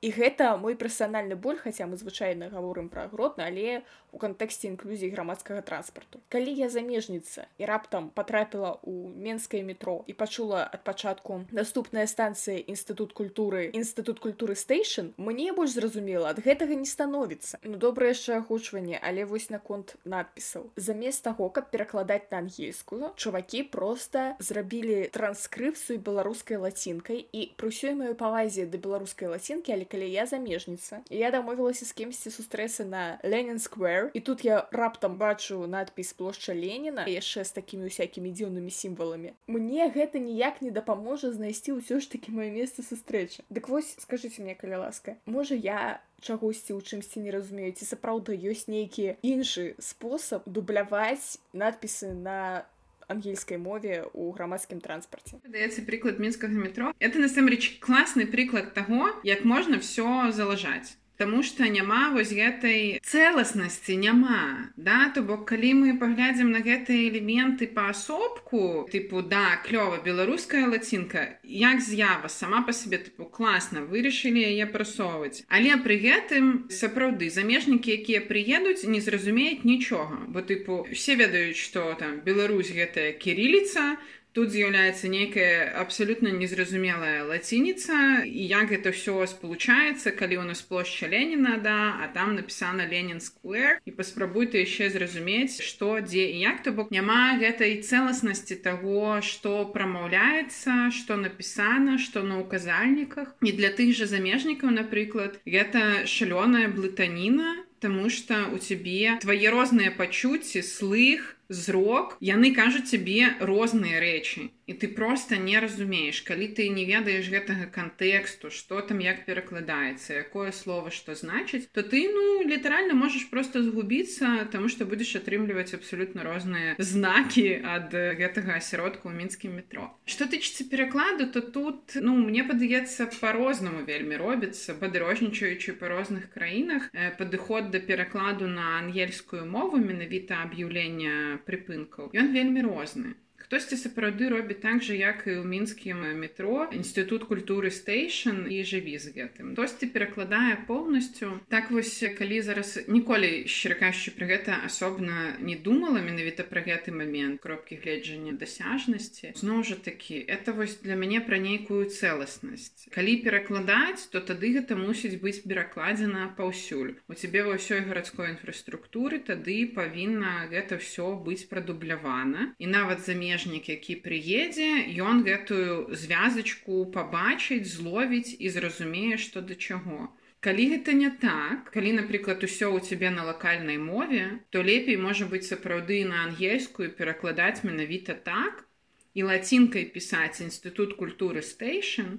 [0.00, 3.82] і гэта мой персанальны боль хаця мы звычайна гаворым пра гротна але
[4.12, 6.20] у кантэксце інклюзіі грамадскага транспарту.
[6.32, 12.62] Калі я замежніца і раптам потрапіла у менскае метро і пачула ад пачатку наступная станцыя
[12.62, 17.58] інстытут культуры інстытут культуры стейшн мне больш зразумела ад гэтага не становіцца.
[17.64, 20.70] Ну добра яшчэ агучванне але вось наконт надпісаў.
[20.76, 27.98] Замест таго каб перакладаць на ангельскую чувакі просто зрабілі транскрыпцыю беларускай лацінкай і пры ўсёй
[27.98, 33.18] маёй павазе да беларускай лацінкі але калі я замежніца я дамовілася з кімсьці сустрэцца на
[33.24, 34.10] ленін сквер.
[34.14, 39.88] І тут я раптам бачу надпіс плошча леніна яшчэ з такімі усякімі дзіўнымі сімваламі мне
[39.90, 44.54] гэта ніяк не дапаможа знайсці ўсё ж таки маё месца сустрэчы дык вось скажитеце мне
[44.54, 50.42] каля ласка можа я чагосьці ў чымсьці не разумеюць ці сапраўды ёсць нейкі іншы спосаб
[50.46, 52.66] дубляваць надпісы на
[53.08, 56.92] ангельскай мове у грамадскім транспарце даецца прыклад мінскага метро.
[57.00, 63.96] Это насамрэч класны прыклад таго як можна все залажаць Таму што няма вось гэтай цэласнасці
[63.98, 65.10] няма да?
[65.14, 71.82] То бок калі мы паглядзім на гэтыя элементы паасобку тыпу да клёва беларуская лацінка як
[71.82, 75.42] з'ява сама па сабе тыпу класна вырашылі яе прасоўваць.
[75.50, 80.22] Але пры гэтым сапраўды замежнікі якія прыедуць не зразумеюць нічога.
[80.30, 83.98] Бо тыпу все ведаюць што там Беларусь гэтая кіріліца
[84.32, 91.08] тут з'яўляецца нейкая абсалютна незразумелая лацініца і як гэта ўсё спалучаецца калі у нас плошча
[91.08, 96.42] Леніна да а там напісана Ленін сквер і паспрабуй ты яшчэ зразумець што дзе і
[96.44, 103.50] як то бок няма гэтай цэласнасці таго што прамаўляецца што напісана што на указальніках і
[103.52, 110.62] для тых жа замежнікаў напрыклад гэта шалёная блытаніна Таму што у цябе твае розныя пачуцці
[110.66, 116.84] слых зрок яны кажуць цябе розныя рэчы і ты просто не разумееш калі ты не
[116.84, 122.92] ведаеш гэтага кантэксту что там як перакладаецца якое слово что значыць то ты ну літаральна
[122.92, 129.56] можаш просто згубіцца тому что будешь атрымліваць абсолютно розныя знакі ад гэтага асяродку ў мінскім
[129.56, 129.88] метро.
[130.04, 136.92] Что тычыцца перакладу то тут ну мне падаецца по-рознаму вельмі робіцца падарожнічаючы па розных краінах
[137.16, 143.14] падыход да перакладу на ангельскую мову менавіта аб'яўлення прыпынкаў ён вельмі розны
[143.48, 146.68] хтосьці сапраўды робіць так жа як і ў мінскім метро?
[146.68, 153.48] Інстытут культуры стейшн і жыві з гэтым хтосьці перакладае поўнасцю так вось калі зараз ніколі
[153.48, 159.80] шчыракаючы пры гэта асобна не думала менавіта пра гэты момент кропкі гледжання дасяжнасці зноў жа
[159.80, 165.40] такі это вось для мяне пра нейкую цэласнасць калі перакладаць то тады гэта мусіць быць
[165.48, 166.94] перакладзена паўсюль.
[167.08, 172.52] У цябе ва ўсёй гарадской інфраструктуры тады павінна гэта все быць прадублявана.
[172.58, 179.54] І нават замеж замежнік які прыедзе ён гэтую звязачку пабачыць зловіць і зразумее што да
[179.54, 180.10] чаго.
[180.40, 185.26] Калі гэта не так калі напрыклад усё ў цябе на лакальнай мове то лепей можа
[185.26, 188.66] быць сапраўды на ангельскую перакладаць менавіта так
[189.14, 192.18] і лацінкай пісаць інстытут культуры стейшн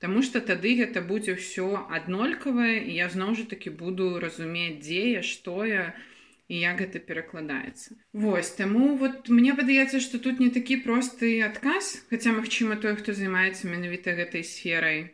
[0.00, 5.22] Таму што тады гэта будзе ўсё аднолькавае і я зноў жа такі буду разумець дзея
[5.24, 5.94] што я,
[6.54, 7.98] і як гэта перакладаецца.
[8.12, 13.16] Вось таму вот мне падаецца што тут не такі просты адказ хаця магчыма той хто
[13.18, 15.04] займаецца менавіта гэтай сферай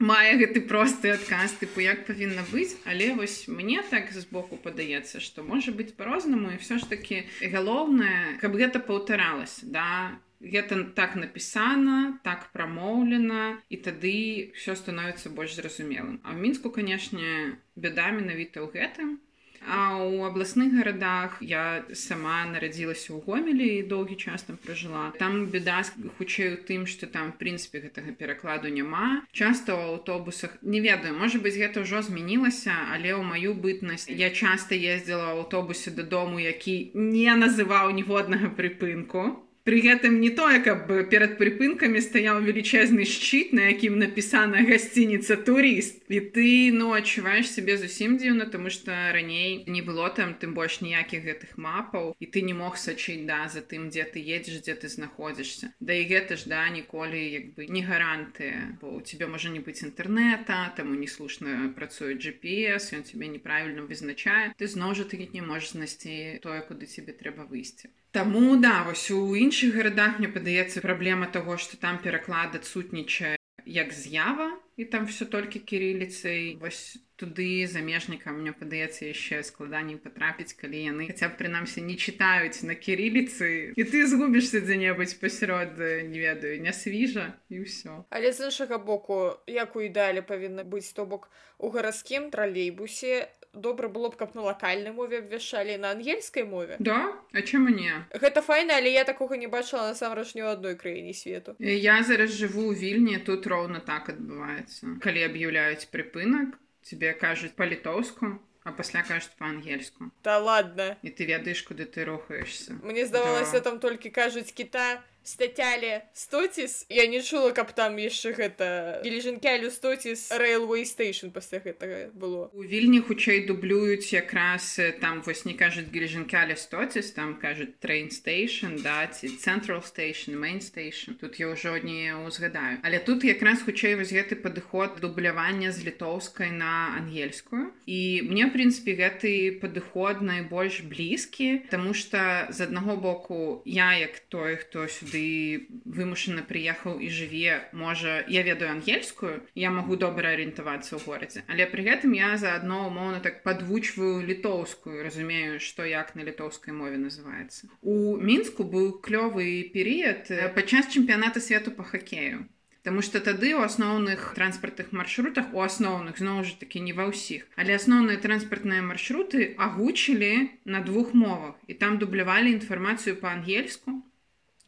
[0.00, 5.44] мае гэты просты адказ тыпу як павінна быць але вось мне так збоку падаецца што
[5.44, 10.16] можа быць по-рознаму і все ж таки галоўнае каб гэта паўтаралась да?
[10.40, 16.16] Гэта так напісана так прамоўлена і тады все становіцца больш зразумелым.
[16.24, 19.20] А ў мінску канешне беда менавіта ў гэтым
[19.66, 25.12] А ў абласных гарадах я сама нарадзілася ў гомелі і доўгі час там пражыла.
[25.20, 25.84] Там беда
[26.16, 29.26] хутчэй у тым, што там в прынцыпе гэтага перакладу няма.
[29.36, 34.32] Часта ў аўтобусах не ведаю, можа быць, гэта ўжо змянілася, але ў маю бытнасць я
[34.32, 39.44] часта ездзіла ў аўтобусе дадому, які не называў ніводнага прыпынку.
[39.60, 46.00] Пры гэтым не тое, каб перад прыпынкамі стаяў велічэзны шчыт, на якім напісана гасцініца турыст.
[46.08, 50.80] І ты ну адчуваеш сябе зусім дзіўна, таму што раней не было там тым больш
[50.80, 54.80] ніякіх гэтых мапаў і ты не мог сачыць да за тым, дзе ты едзеш, дзе
[54.80, 55.76] ты знаходзішся.
[55.76, 59.60] Да і гэта ж да ніколі як бы не гарантыя, бо у цябе можа не
[59.60, 64.56] быць інтэрнэта, таму неслушна працуе GPS, ён цябе неправільна вызначае.
[64.56, 67.92] Ты зноў жа такі не можаш знайсці тое, куды цябе трэба выйсці.
[68.12, 73.92] Таму да вось у іншых гарадах мне падаецца праблема таго, што там пераклад адсутнічае як
[73.92, 76.56] з'ява і там все толькі кірыліцай.
[76.60, 82.64] Вось туды замежнікам мне падаецца яшчэ складаней патрапіць калі яны хаця б прынамсі не чытаюць
[82.64, 83.76] на кірыліцы.
[83.76, 88.08] І ты згубішся дзе-небудзь пасярод не ведаю не свіжа і ўсё.
[88.10, 93.88] Але з іншага боку як у ідэале павінна быць то бок у гарадскім тралейбусе добра
[93.88, 96.76] было б каб на лакальнай мове абвяшалі на ангельскай мове.
[96.78, 97.12] Да?
[97.32, 101.14] А чаму не гэта файна але я такога не бачыла насамрэч ні ў адной краіне
[101.14, 101.56] свету.
[101.58, 105.00] Я зараз жыву ў вільні тут роўна так адбываецца.
[105.02, 106.54] Калі аб'яўляюць прыпынак
[106.86, 110.12] тебе кажуць па-літоўску а пасля кажуць па-ангельску.
[110.22, 113.70] Да ладно і ты ведаеш куды ты рухаешься мне здавалася да.
[113.70, 120.32] там толькі кажуць кіта стацялі стоціс я не чула каб там яшчэ гэта гележанкялю стоціс
[120.32, 122.48] railway station пасля гэтага было.
[122.56, 128.80] У вільні хутчэй дублююць якраз там вось не кажуць гележанкялі стоціс там кажуць train station
[128.80, 134.12] даці central station main station тут я ўжо не узгадаю але тут якраз хутчэй вось
[134.12, 137.72] гэты падыход дублявання з літоўскай на ангельскую.
[137.86, 144.18] І мне в прынцыпе гэты падыход найбольш блізкі тому что з аднаго боку я як
[144.18, 150.30] той хто сюда сюды вымушана прыехаў і жыве можа я ведаю ангельскую я магу добра
[150.34, 156.14] арыентавацца ў горадзе але пры гэтым я заадно умоўна так падвучваю літоўскую разумею што як
[156.14, 162.46] на літоўскай мове называецца у мінску быў клёвы перыяд падчас чэмпіяната свету по хакею
[162.80, 167.44] Таму што тады ў асноўных транспартных маршрутах у асноўных зноў жа такі не ва ўсіх
[167.60, 174.00] але асноўныя транспартныя маршруты агучылі на двух мовах і там дублявалі інфармацыю па-ангельску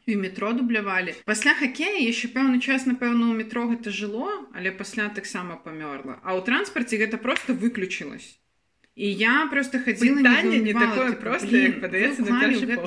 [0.07, 5.09] і метро дублявалі пасля хакея яшчэ пэўны час напэўна у метро гэта жыло але пасля
[5.09, 6.21] таксама памёрла.
[6.23, 8.43] А ў транспарце гэта просто выключылась
[8.95, 12.23] і я просто хадзіла не такое проста, як падаецца
[12.67, 12.85] метро.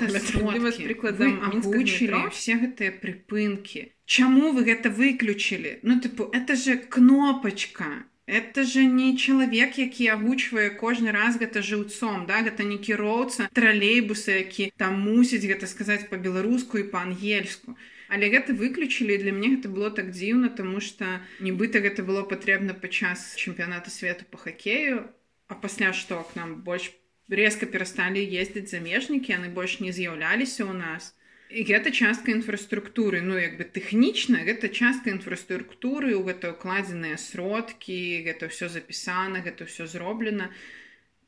[2.29, 3.89] все гэтыя прыпынкі.
[4.05, 5.81] Чаму вы гэта выключылі?
[5.81, 12.25] Ну тыпу это же кнопачка Это же не чалавек, які агучвае кожны раз гэта жыўцом,
[12.25, 12.41] да?
[12.41, 17.77] гэта не кіроўца тралейбуса, які там мусіць гэта сказаць па-беларуску і па-ангельску.
[18.09, 22.73] Але гэта выключылі для мяне гэта было так дзіўна, таму што нібыта гэта было патрэбна
[22.73, 25.05] падчас чэмпіяната свету по хакею,
[25.47, 26.89] а пасля што к нам больш
[27.29, 31.14] резка перасталі ездзіць замежнікі, яны больш не з'яўляліся ў нас.
[31.49, 38.25] І гэта частка інфраструктуры ну як бы тэхнічна гэта частка інфраструктуры ў гэта ўкладзеныя сродкі
[38.25, 40.49] гэта ўсё запісана гэта ўсё зроблена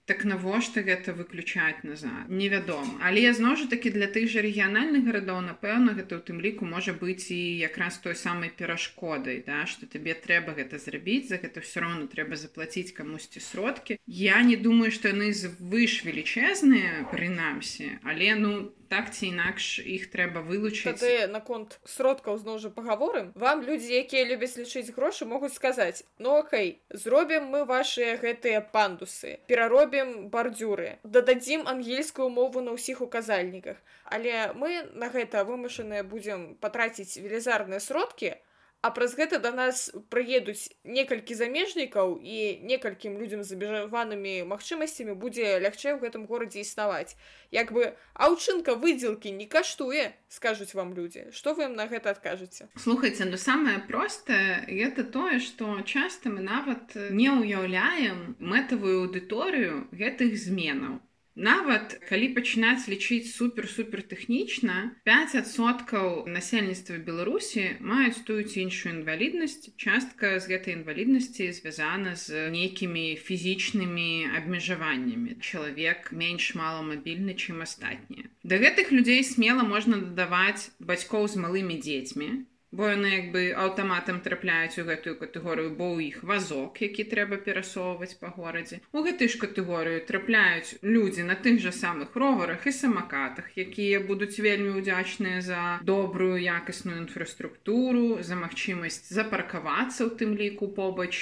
[0.08, 2.32] так навошта гэта выключаць назад?
[2.32, 2.96] Невядома.
[3.04, 6.96] Але зноў жа такі для тых жа рэгіянальных гарадоў напэўна гэта ў тым ліку можа
[6.96, 11.84] быць і якраз той самай перашкодай да што табе трэба гэта зрабіць за гэта все
[11.84, 14.00] роўно трэба заплаціць камусьці сродкі.
[14.08, 20.40] Я не думаю што яны звыш велічэзныя прынамсі але ну так ці інакш іх трэба
[20.48, 21.04] вылучыць.
[21.28, 26.80] Наконт сродкаў зноў жа пагаворым вам людзі якія любяць лічыць грошы могуць сказаць ну окей
[26.96, 29.97] зробім мы вашыя гэтыя пандусы пераробім
[30.34, 33.78] бардзюры дададзім ангельскую мову на ўсіх указальніках.
[34.06, 38.36] Але мы на гэта вымушаныя будзем патраціць велізарныя сродкі
[38.82, 45.58] а праз гэта да нас прыедуць некалькі замежнікаў і некалькім людзям з абмежаванымі магчымасцямі будзе
[45.64, 47.18] лягчэй у гэтым горадзе існаваць.
[47.52, 51.34] Як бы аўчынка выдзелкі не каштуе скажуць вам людзі.
[51.34, 52.70] Што вы ім на гэта адкажаце?
[52.78, 60.38] Слухайце ну самае простае гэта тое што часта мы нават не ўяўляем мэтавую аўдыторыю гэтых
[60.38, 61.02] зменаў
[61.38, 69.70] Нават калі пачынаць лічыць супер супер тэхнічна 5соткаў насельніцтва беларусі маюць тую ці іншую інваліднасць.
[69.78, 75.38] Частка з гэтай інваліднасці звязана з нейкімі фізічнымі абмежаваннямі.
[75.38, 78.26] Чалавек менш маламабільны чым астатнія.
[78.42, 84.20] Да гэтых людзей смела можна дадаваць бацькоў з малымі дзецьмі бо яны як бы аўтаматам
[84.20, 89.32] трапляюць у гэтую катэгорыю бо ў іх вазок які трэба перасоўваць па горадзе у гэтай
[89.32, 95.40] ж катэгорыю трапляюць людзі на тых жа самых роварах і самакатах якія будуць вельмі ўдзячныя
[95.46, 101.16] за добрую якасную інфраструктуру за магчымасць запаркавацца ў тым ліку побач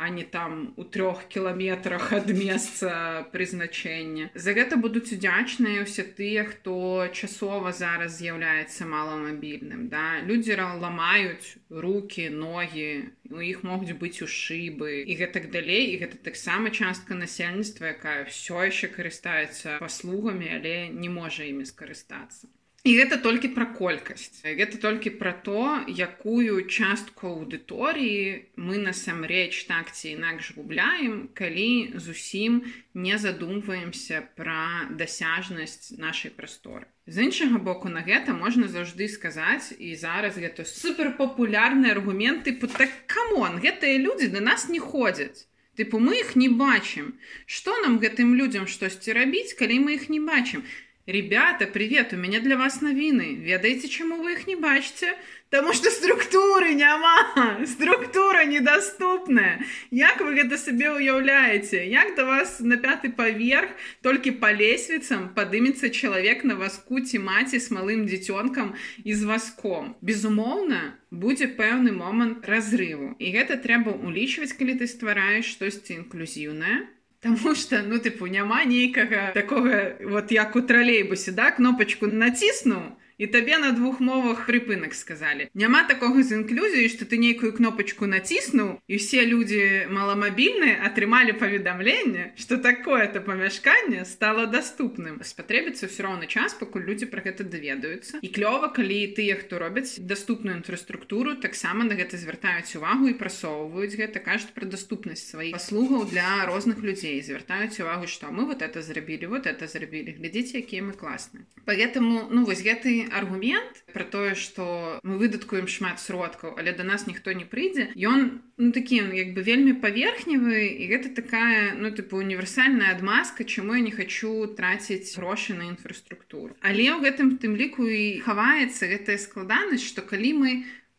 [0.00, 6.48] а не там у трох кіламетрах ад месца прызначэння за гэта будуць удзячныя ўсе тыя
[6.48, 10.24] хто часова зараз з'яўляецца маламабільным да.
[10.24, 12.88] Людзі ламаюць руки ногі
[13.30, 18.16] у іх могуць быць у шыбы і гэтак далей і гэта таксама частка насельніцтва якая
[18.28, 22.50] ўсё яшчэ карыстаецца паслугамі але не можа імі скарыстацца
[22.80, 24.40] І гэта толькі пра колькасць.
[24.40, 32.64] Гэта толькі пра то, якую частку аўдыторыі мы насамрэч так ці інакш губляем, калі зусім
[32.96, 36.88] не задумваемся пра дасяжнасць нашай прасторы.
[37.04, 43.60] З іншага боку на гэта можна заўжды сказаць і зараз гэта суперпапулярныя аргументы так камон,
[43.60, 45.44] гэтыя людзі да нас не ходзяць.
[45.76, 47.20] Тыпу мы іх не бачым.
[47.44, 50.64] Што нам гэтым людзям штосьці рабіць, калі мы іх не бачым?
[51.10, 53.34] Ребята, привет, у меня для вас новины.
[53.34, 55.16] Ведаете, чему вы их не бачите?
[55.50, 59.60] Потому что структуры няма, структура недоступная.
[59.90, 61.90] Як вы это себе уявляете?
[61.90, 63.70] Як до вас на пятый поверх,
[64.02, 69.96] только по лесвицам подымется человек на воску тимати с малым детенком и с воском?
[70.00, 73.16] Безумовно, будет пэўный момент разрыву.
[73.18, 76.86] И это треба уличивать, когда ты створаешь что-то инклюзивное,
[77.20, 79.80] Таму што ну тыпу няма нейкага такога
[80.12, 82.86] вот як у тралейбусе да кнопачку націснуў
[83.20, 85.52] і табе на двух мовах прыпынак сказалі.
[85.52, 92.32] Няма такога з інклюзіі што ты нейкую кнопачку націснуў і все людзі маламабільныя атрымалі паведамленне
[92.40, 98.24] што такое-то памяшканне стало доступным спатрэбіцца ўсё роўны час пакуль людзі пра гэта даведаюцца.
[98.24, 104.00] І клёва калі тыя хто робяць доступную інфраструктуру таксама на гэта звяртаюць увагу і прасоўваюць
[104.00, 107.20] гэта кажуць пра доступнасць сваіх паслугаў для розных людзей.
[107.20, 112.26] Звяртаюць увагу што мы вот это зрабілі вот это зрабілі глядзіце якія мы класныя поэтому
[112.30, 117.32] ну вось гэты аргумент про тое что мы выдаткуем шмат сродкаў але до нас ніхто
[117.32, 122.94] не прыйдзе ён ну такі як бы вельмі паверхневы і гэта такая ну тыпу універсальная
[122.94, 126.56] адмазка чаму я не хочу траціць грошы на інфраструктуру.
[126.60, 130.50] Але ў гэтым тым ліку і хаваецца гэтая складанасць что калі мы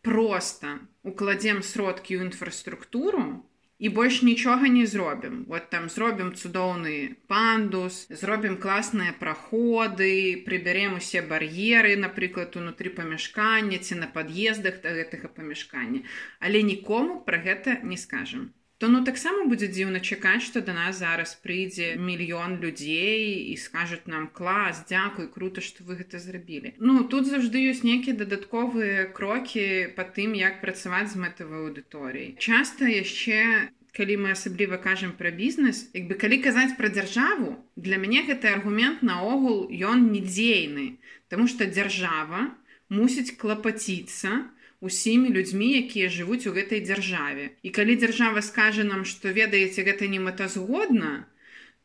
[0.01, 3.45] просто укладзем сродкі ў інфраструктуру
[3.81, 10.13] і больш нічога не зробім вот там зробім цудоўны пандус зробім класныя праходы
[10.45, 16.05] прыбярем усе бар'еры напрыклад унутры памяшкання ці на пад'ездах да гэтага памяшкання
[16.39, 18.51] але нікому пра гэта не скажам
[18.81, 24.09] то ну таксама будзе дзіўна чакаць што да нас зараз прыйдзе мільён людзей і скажуць
[24.09, 29.65] нам клас дзякуй круто што вы гэта зрабілі ну тут заўжды ёсць нейкія дадатковыя крокі
[29.97, 32.31] па тым як працаваць з мэтавай аўдыторыяй.
[32.41, 38.01] Часта яшчэ калі мы асабліва кажам пра бізнес як бы калі казаць пра дзяржаву для
[38.01, 40.97] мяне гэты аргумент наогул ён недзейны
[41.29, 42.49] Таму што дзяржава
[42.89, 47.53] мусіць клапаціцца на усімі людзьмі якія жывуць у гэтай дзяржаве.
[47.61, 51.13] І калі дзяржава скажа нам што ведаеце гэта не мэтазгодна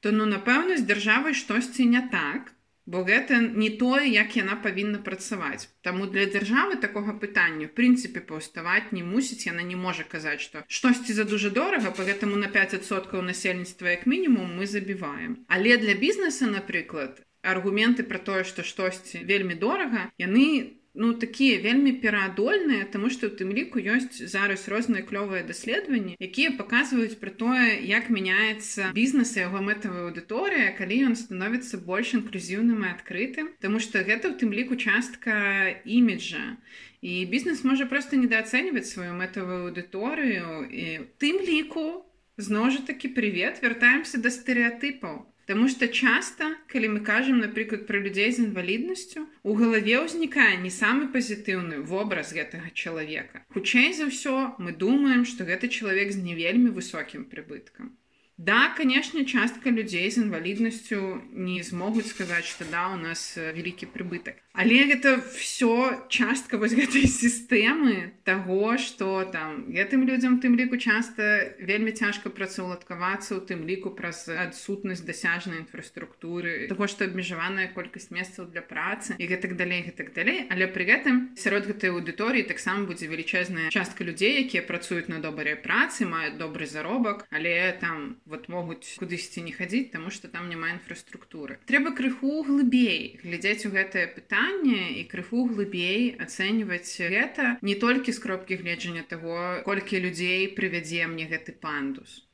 [0.01, 2.53] то ну напэўна з дзяржавай штосьці не так
[2.87, 5.69] бо гэта не тое як яна павінна працаваць.
[5.83, 9.51] Таму для дзяржавы такога пытання прынцыпе паўставаць не мусіць.
[9.51, 14.07] Яна не можа казаць што штосьці за дужа дорага по гэтаму на 5соткаў насельніцтва як
[14.07, 15.45] мінімум мы забіваем.
[15.49, 21.61] Але для бізнеса напрыклад аргументы про тое што штосьці вельмі дорага яны не ну такія
[21.61, 27.31] вельмі пераадольныя тому что у тым ліку ёсць зараз розныя клёвыя даследаванні якія паказваюць пра
[27.31, 33.79] тое як мяняецца бізнес яго мэтавая аўдыторыя калі ён становіцца больш інклюзіўным і адкрытым тому
[33.79, 35.37] что гэта ў тым ліку частка
[35.85, 36.57] іміджа
[37.05, 40.87] і бізнес можа просто недаацэньваць сваю мэтавую аўдыторыю і
[41.21, 42.09] тым ліку
[42.41, 48.01] зноў жа такі привет вяртаемся да стэеатыпаў Таму што часта, калі мы кажам, напрыклад, пра
[48.03, 53.47] людзей з інваліднасцю, у галаве ўзнікае не самы пазітыўны вобраз гэтага чалавека.
[53.55, 57.95] Хутчэй за ўсё мы думаем, што гэты чалавек з не вельмі высокім прыбыткам.
[58.39, 64.45] Да, конечно, частка людзей з інваліднасцю не змогуць сказаць, што да у нас вялікі прыбытак.
[64.53, 71.57] Але гэта все частка вось гэтай сістэмы таго, што там гэтым людзям тым ліку часта
[71.61, 78.53] вельмі цяжка працаўладкавацца ў тым ліку праз адсутнасць дасяжнай інфраструктуры, таго, што абмежаваная колькасць месцаў
[78.53, 80.45] для працы і гэтак далей гэтак далей.
[80.53, 85.57] Але пры гэтым сярод гэтай аўдыторыі таксама будзе велічэзная частка людзей, якія працуюць на добрай
[85.57, 90.75] працы, маюць добры заробак, але там вот могуць кудысьці не хадзіць тому что там няма
[90.75, 91.59] інфраструктуры.
[91.71, 98.19] Трэба крыху глыбей глядзець у гэтае пытанне і крыху глыбей ацэньваць гэта не толькі з
[98.19, 102.27] кропкі гледжання того колькі людзей прывядзе мне гэты пандус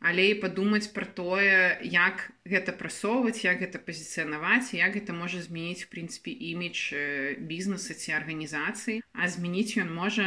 [0.00, 5.84] але і падумаць пра тое як гэта прасоўваць як гэта пазіцыянаваць як гэта можа змяніць
[5.84, 9.04] в прынцыпе імідж бізнеса ці арганізацыі.
[9.12, 10.24] А змяніць ён можа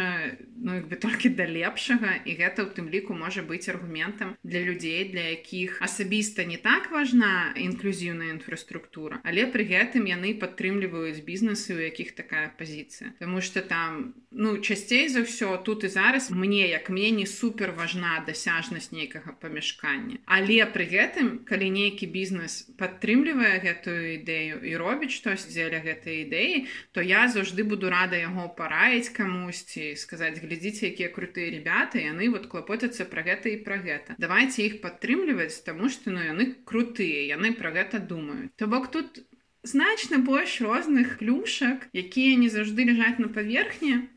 [0.55, 4.61] ну як бы толькі да лепшага і гэта ў тым ліку можа быць аргументам для
[4.61, 11.74] людзей для якіх асабіста не так важна інклюзіўная інфраструктура але пры гэтым яны падтрымліваюць бізнесы
[11.74, 13.18] у якіх такая пазіцыя.
[13.18, 17.74] Таму что там ну часцей за ўсё тут і зараз мне як мне не супер
[17.74, 25.14] важна дасяжнасць нейкага памяшканне але пры гэтым калі нейкі бізнес падтрымлівае гэтую ідэю і робіць
[25.16, 31.10] штось дзеля гэтай ідэі то я заўжды буду рада яго параіць камусьці сказаць глядзіце якія
[31.10, 36.16] крутыя ребята яны вот клапоцяцца пра гэта і пра гэта давайте іх падтрымліваць таму што
[36.16, 39.24] ну яны крутыя яны пра гэта думаюць то бок тут
[39.64, 44.12] значна больш розных клюшак якія не заўжды ляжаць на паверхне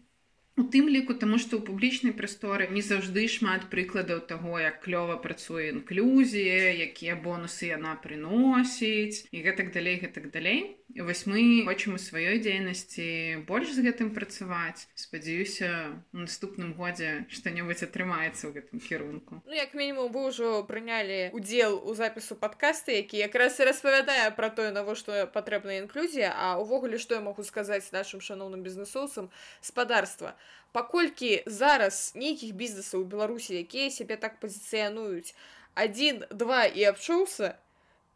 [0.61, 5.16] У тым ліку таму што ў публічнай прасторы не заўжды шмат прыкладаў таго як клёва
[5.26, 10.61] працуе інклюзія якія бонусы яна прыносіць і гэтак далей гэтак далей
[10.96, 14.86] І вось мы хочам у сваёй дзейнасці больш з гэтым працаваць.
[14.94, 19.42] спадзяюся у наступным годзе што-небудзь атрымаецца ў гэтым кірунку.
[19.44, 24.48] Ну як мінімум вы ўжо прынялі удзел у запісу падкасты, які якраз і распавядае пра
[24.48, 29.28] тое, навошта патрэбная інклюзія, а ўвогуле што я магу сказаць нашым шаноўным бізнесоўцам
[29.61, 30.38] спадарства.
[30.77, 35.33] Паколькі зараз нейкіх бізнесаў у Беларусі, якія сябе так пазіцыянуюць
[35.72, 37.57] адзін, два і абчуўся,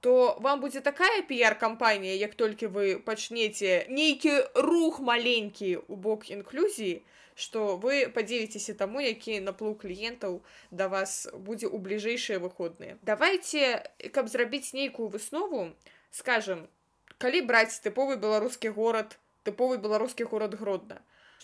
[0.01, 4.33] то вам будзе такая піяр-кампанія, як толькі вы пачнеце нейкі
[4.69, 7.01] рух маленькі ў бок інклюзіі,
[7.33, 10.41] што вы падзеліцеся таму, які наплыў кліентаў
[10.71, 13.01] да вас будзе ў бліжэйшыя выходныя.
[13.01, 15.73] Давайце, каб зрабіць нейкую выснову,
[16.13, 16.69] скажам,
[17.17, 19.17] калі браць тыповы беларускі горад,
[19.49, 21.01] тыповы беларускі горад гродна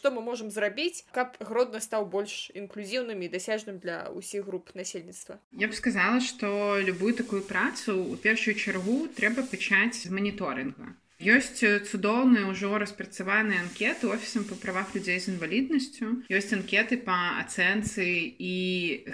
[0.07, 5.39] што мы можам зрабіць каб гродна стаў больш інклюзіўным і дасяжным для ўсіх груп насельніцтва
[5.63, 11.65] я б сказала што любую такую працу у першую чаргу трэба пачаць з маніторынга Ёсць
[11.65, 16.21] цудоўныя ўжо распрацаваныя анкеты офісам па правах людзей з інваліднасцю.
[16.29, 18.05] Ёсць анкеты па ацэнцы
[18.37, 18.57] і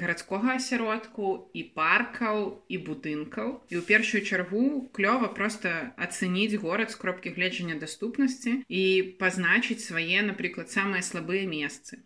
[0.03, 3.63] гарадскога асяродку і паркаў і будынкаў.
[3.71, 8.85] І ў першую чаргу клёва проста ацэніць горад з кропкі гледжання даступнасці і
[9.23, 12.03] пазначыць свае, напрыклад, самыя слабыя месцы.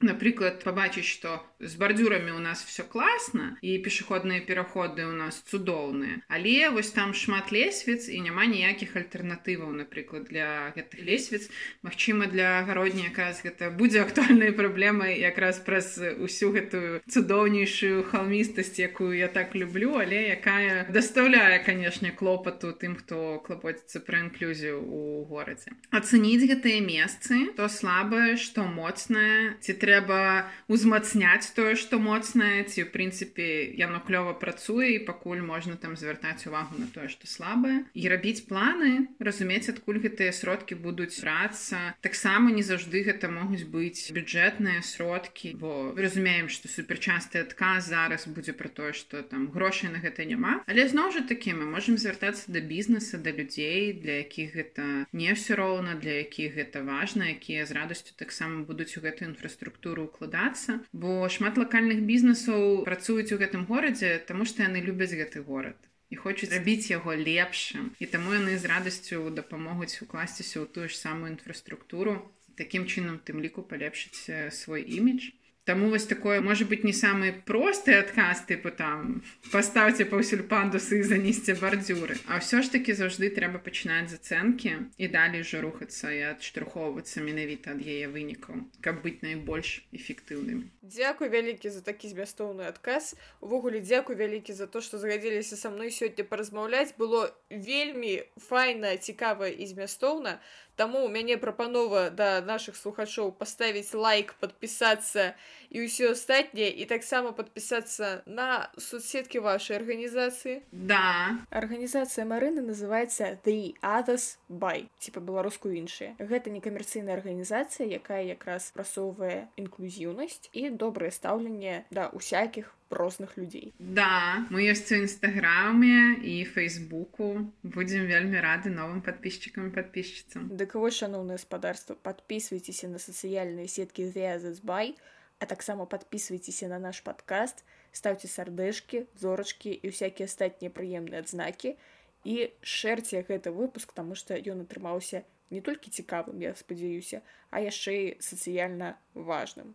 [0.00, 6.22] Напрыклад пабачыць што з бардюрамі у нас все класна і пешаходныя пераходы у нас цудоўныя
[6.30, 11.50] але вось там шмат лесвіц і няма ніякіх альтэрнатываў напрыклад для гэтых лесвіц
[11.82, 19.18] Мачыма для гародні якраз гэта будзе актуальнай праблемай якраз праз усю гэтую цудоўнейшую халмістасць якую
[19.18, 25.74] я так люблю але якая дастаўляе канешне клопату тым хто клапоціцца пра інклюзію у горадзе
[25.90, 32.84] ацаніць гэтыя месцы то слабае што моцнае ці трэба трэба узмацняць тое што моцнае ці
[32.84, 37.88] в прынцыпе яно клёва працуе і пакуль можна там звяртаць увагу на тое што слабае.
[37.96, 44.12] І рабіць планы разумець адкуль гэтыя сродкі будуць рацца таксама не заўжды гэта могуць быць
[44.12, 50.04] бюджэтныя сродкі бо разумеем што суперчасты адказ зараз будзе пра тое што там грошай на
[50.04, 50.60] гэта няма.
[50.68, 55.32] Але зноў жа такі мы можемм звяртацца да бізнеса да людзей для якіх гэта не
[55.32, 60.04] ўсё роўна для якіх гэта важна якія з радасцю таксама будуць у гэтую інфраструктуру структуру
[60.10, 65.78] укладацца бо шмат лакальных бізнесаў працуюць у гэтым горадзе таму што яны любяць гэты горад
[66.10, 67.92] і хочуць рабіць яго лепшым.
[68.00, 72.18] І таму яны з радасцю дапамогуць укласціся ў тую ж самую інфраструктуру
[72.58, 75.30] такім чынам тым ліку палепшыць свой імідж
[75.68, 79.20] Таму вось такое можа быць не самы просты адказ тыпу там
[79.52, 85.08] паставце паўсюль пандусы і занесце бардзюры А ўсё ж такі заўжды трэба пачынаць зацэнкі і
[85.12, 91.68] далей жа рухацца і адштурхоўвацца менавіта ад яе вынікаў каб быць найбольш эфектыўным Дзякуй вялікі
[91.68, 93.12] за такі змястоўны адказ
[93.44, 99.52] увогуле дзякуй вялікі за то што згадзіліся са мной сёння паразмаўляць было вельмі файна цікава
[99.52, 100.40] і змястоўна
[100.78, 105.34] Таму у мяне прапанова да нашых слухачоў паставіць лайк подпісацца
[105.70, 111.36] і ўсё астатняе і таксама подпісацца на соцсеткі вашай арганізацыі да.
[111.50, 119.48] Арганізацыя марыны называется the others by ці па-беларуску іншыя гэта некамерцыйная арганізацыя якая якраз прасоўвае
[119.60, 123.74] інклюзіўнасць і добрае стаўленне да усякіх розных людзей.
[123.78, 127.52] Да мы ёсць у нстаграме і фейсбуку.
[127.62, 134.96] Будзем вельмі рады новым подписчикам подписчицам да кого шаноўна гаспадарства подписывайтеся на сацыяльныя сеткі by
[134.96, 141.76] а таксама подписывайтеся на наш подкаст ставьте сардэшки зорачки і всякие астатнія прыемныя адзнакі
[142.24, 147.92] і шэрце гэты выпуск тому что ён атрымаўся не толькі цікавым я спадзяюся а яшчэ
[147.94, 149.74] і сацыяльна важным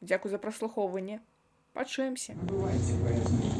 [0.00, 1.20] Дзякуй за праслухоўванне
[1.74, 2.34] Пачуемся.
[2.34, 3.53] Бывайте, поэтому.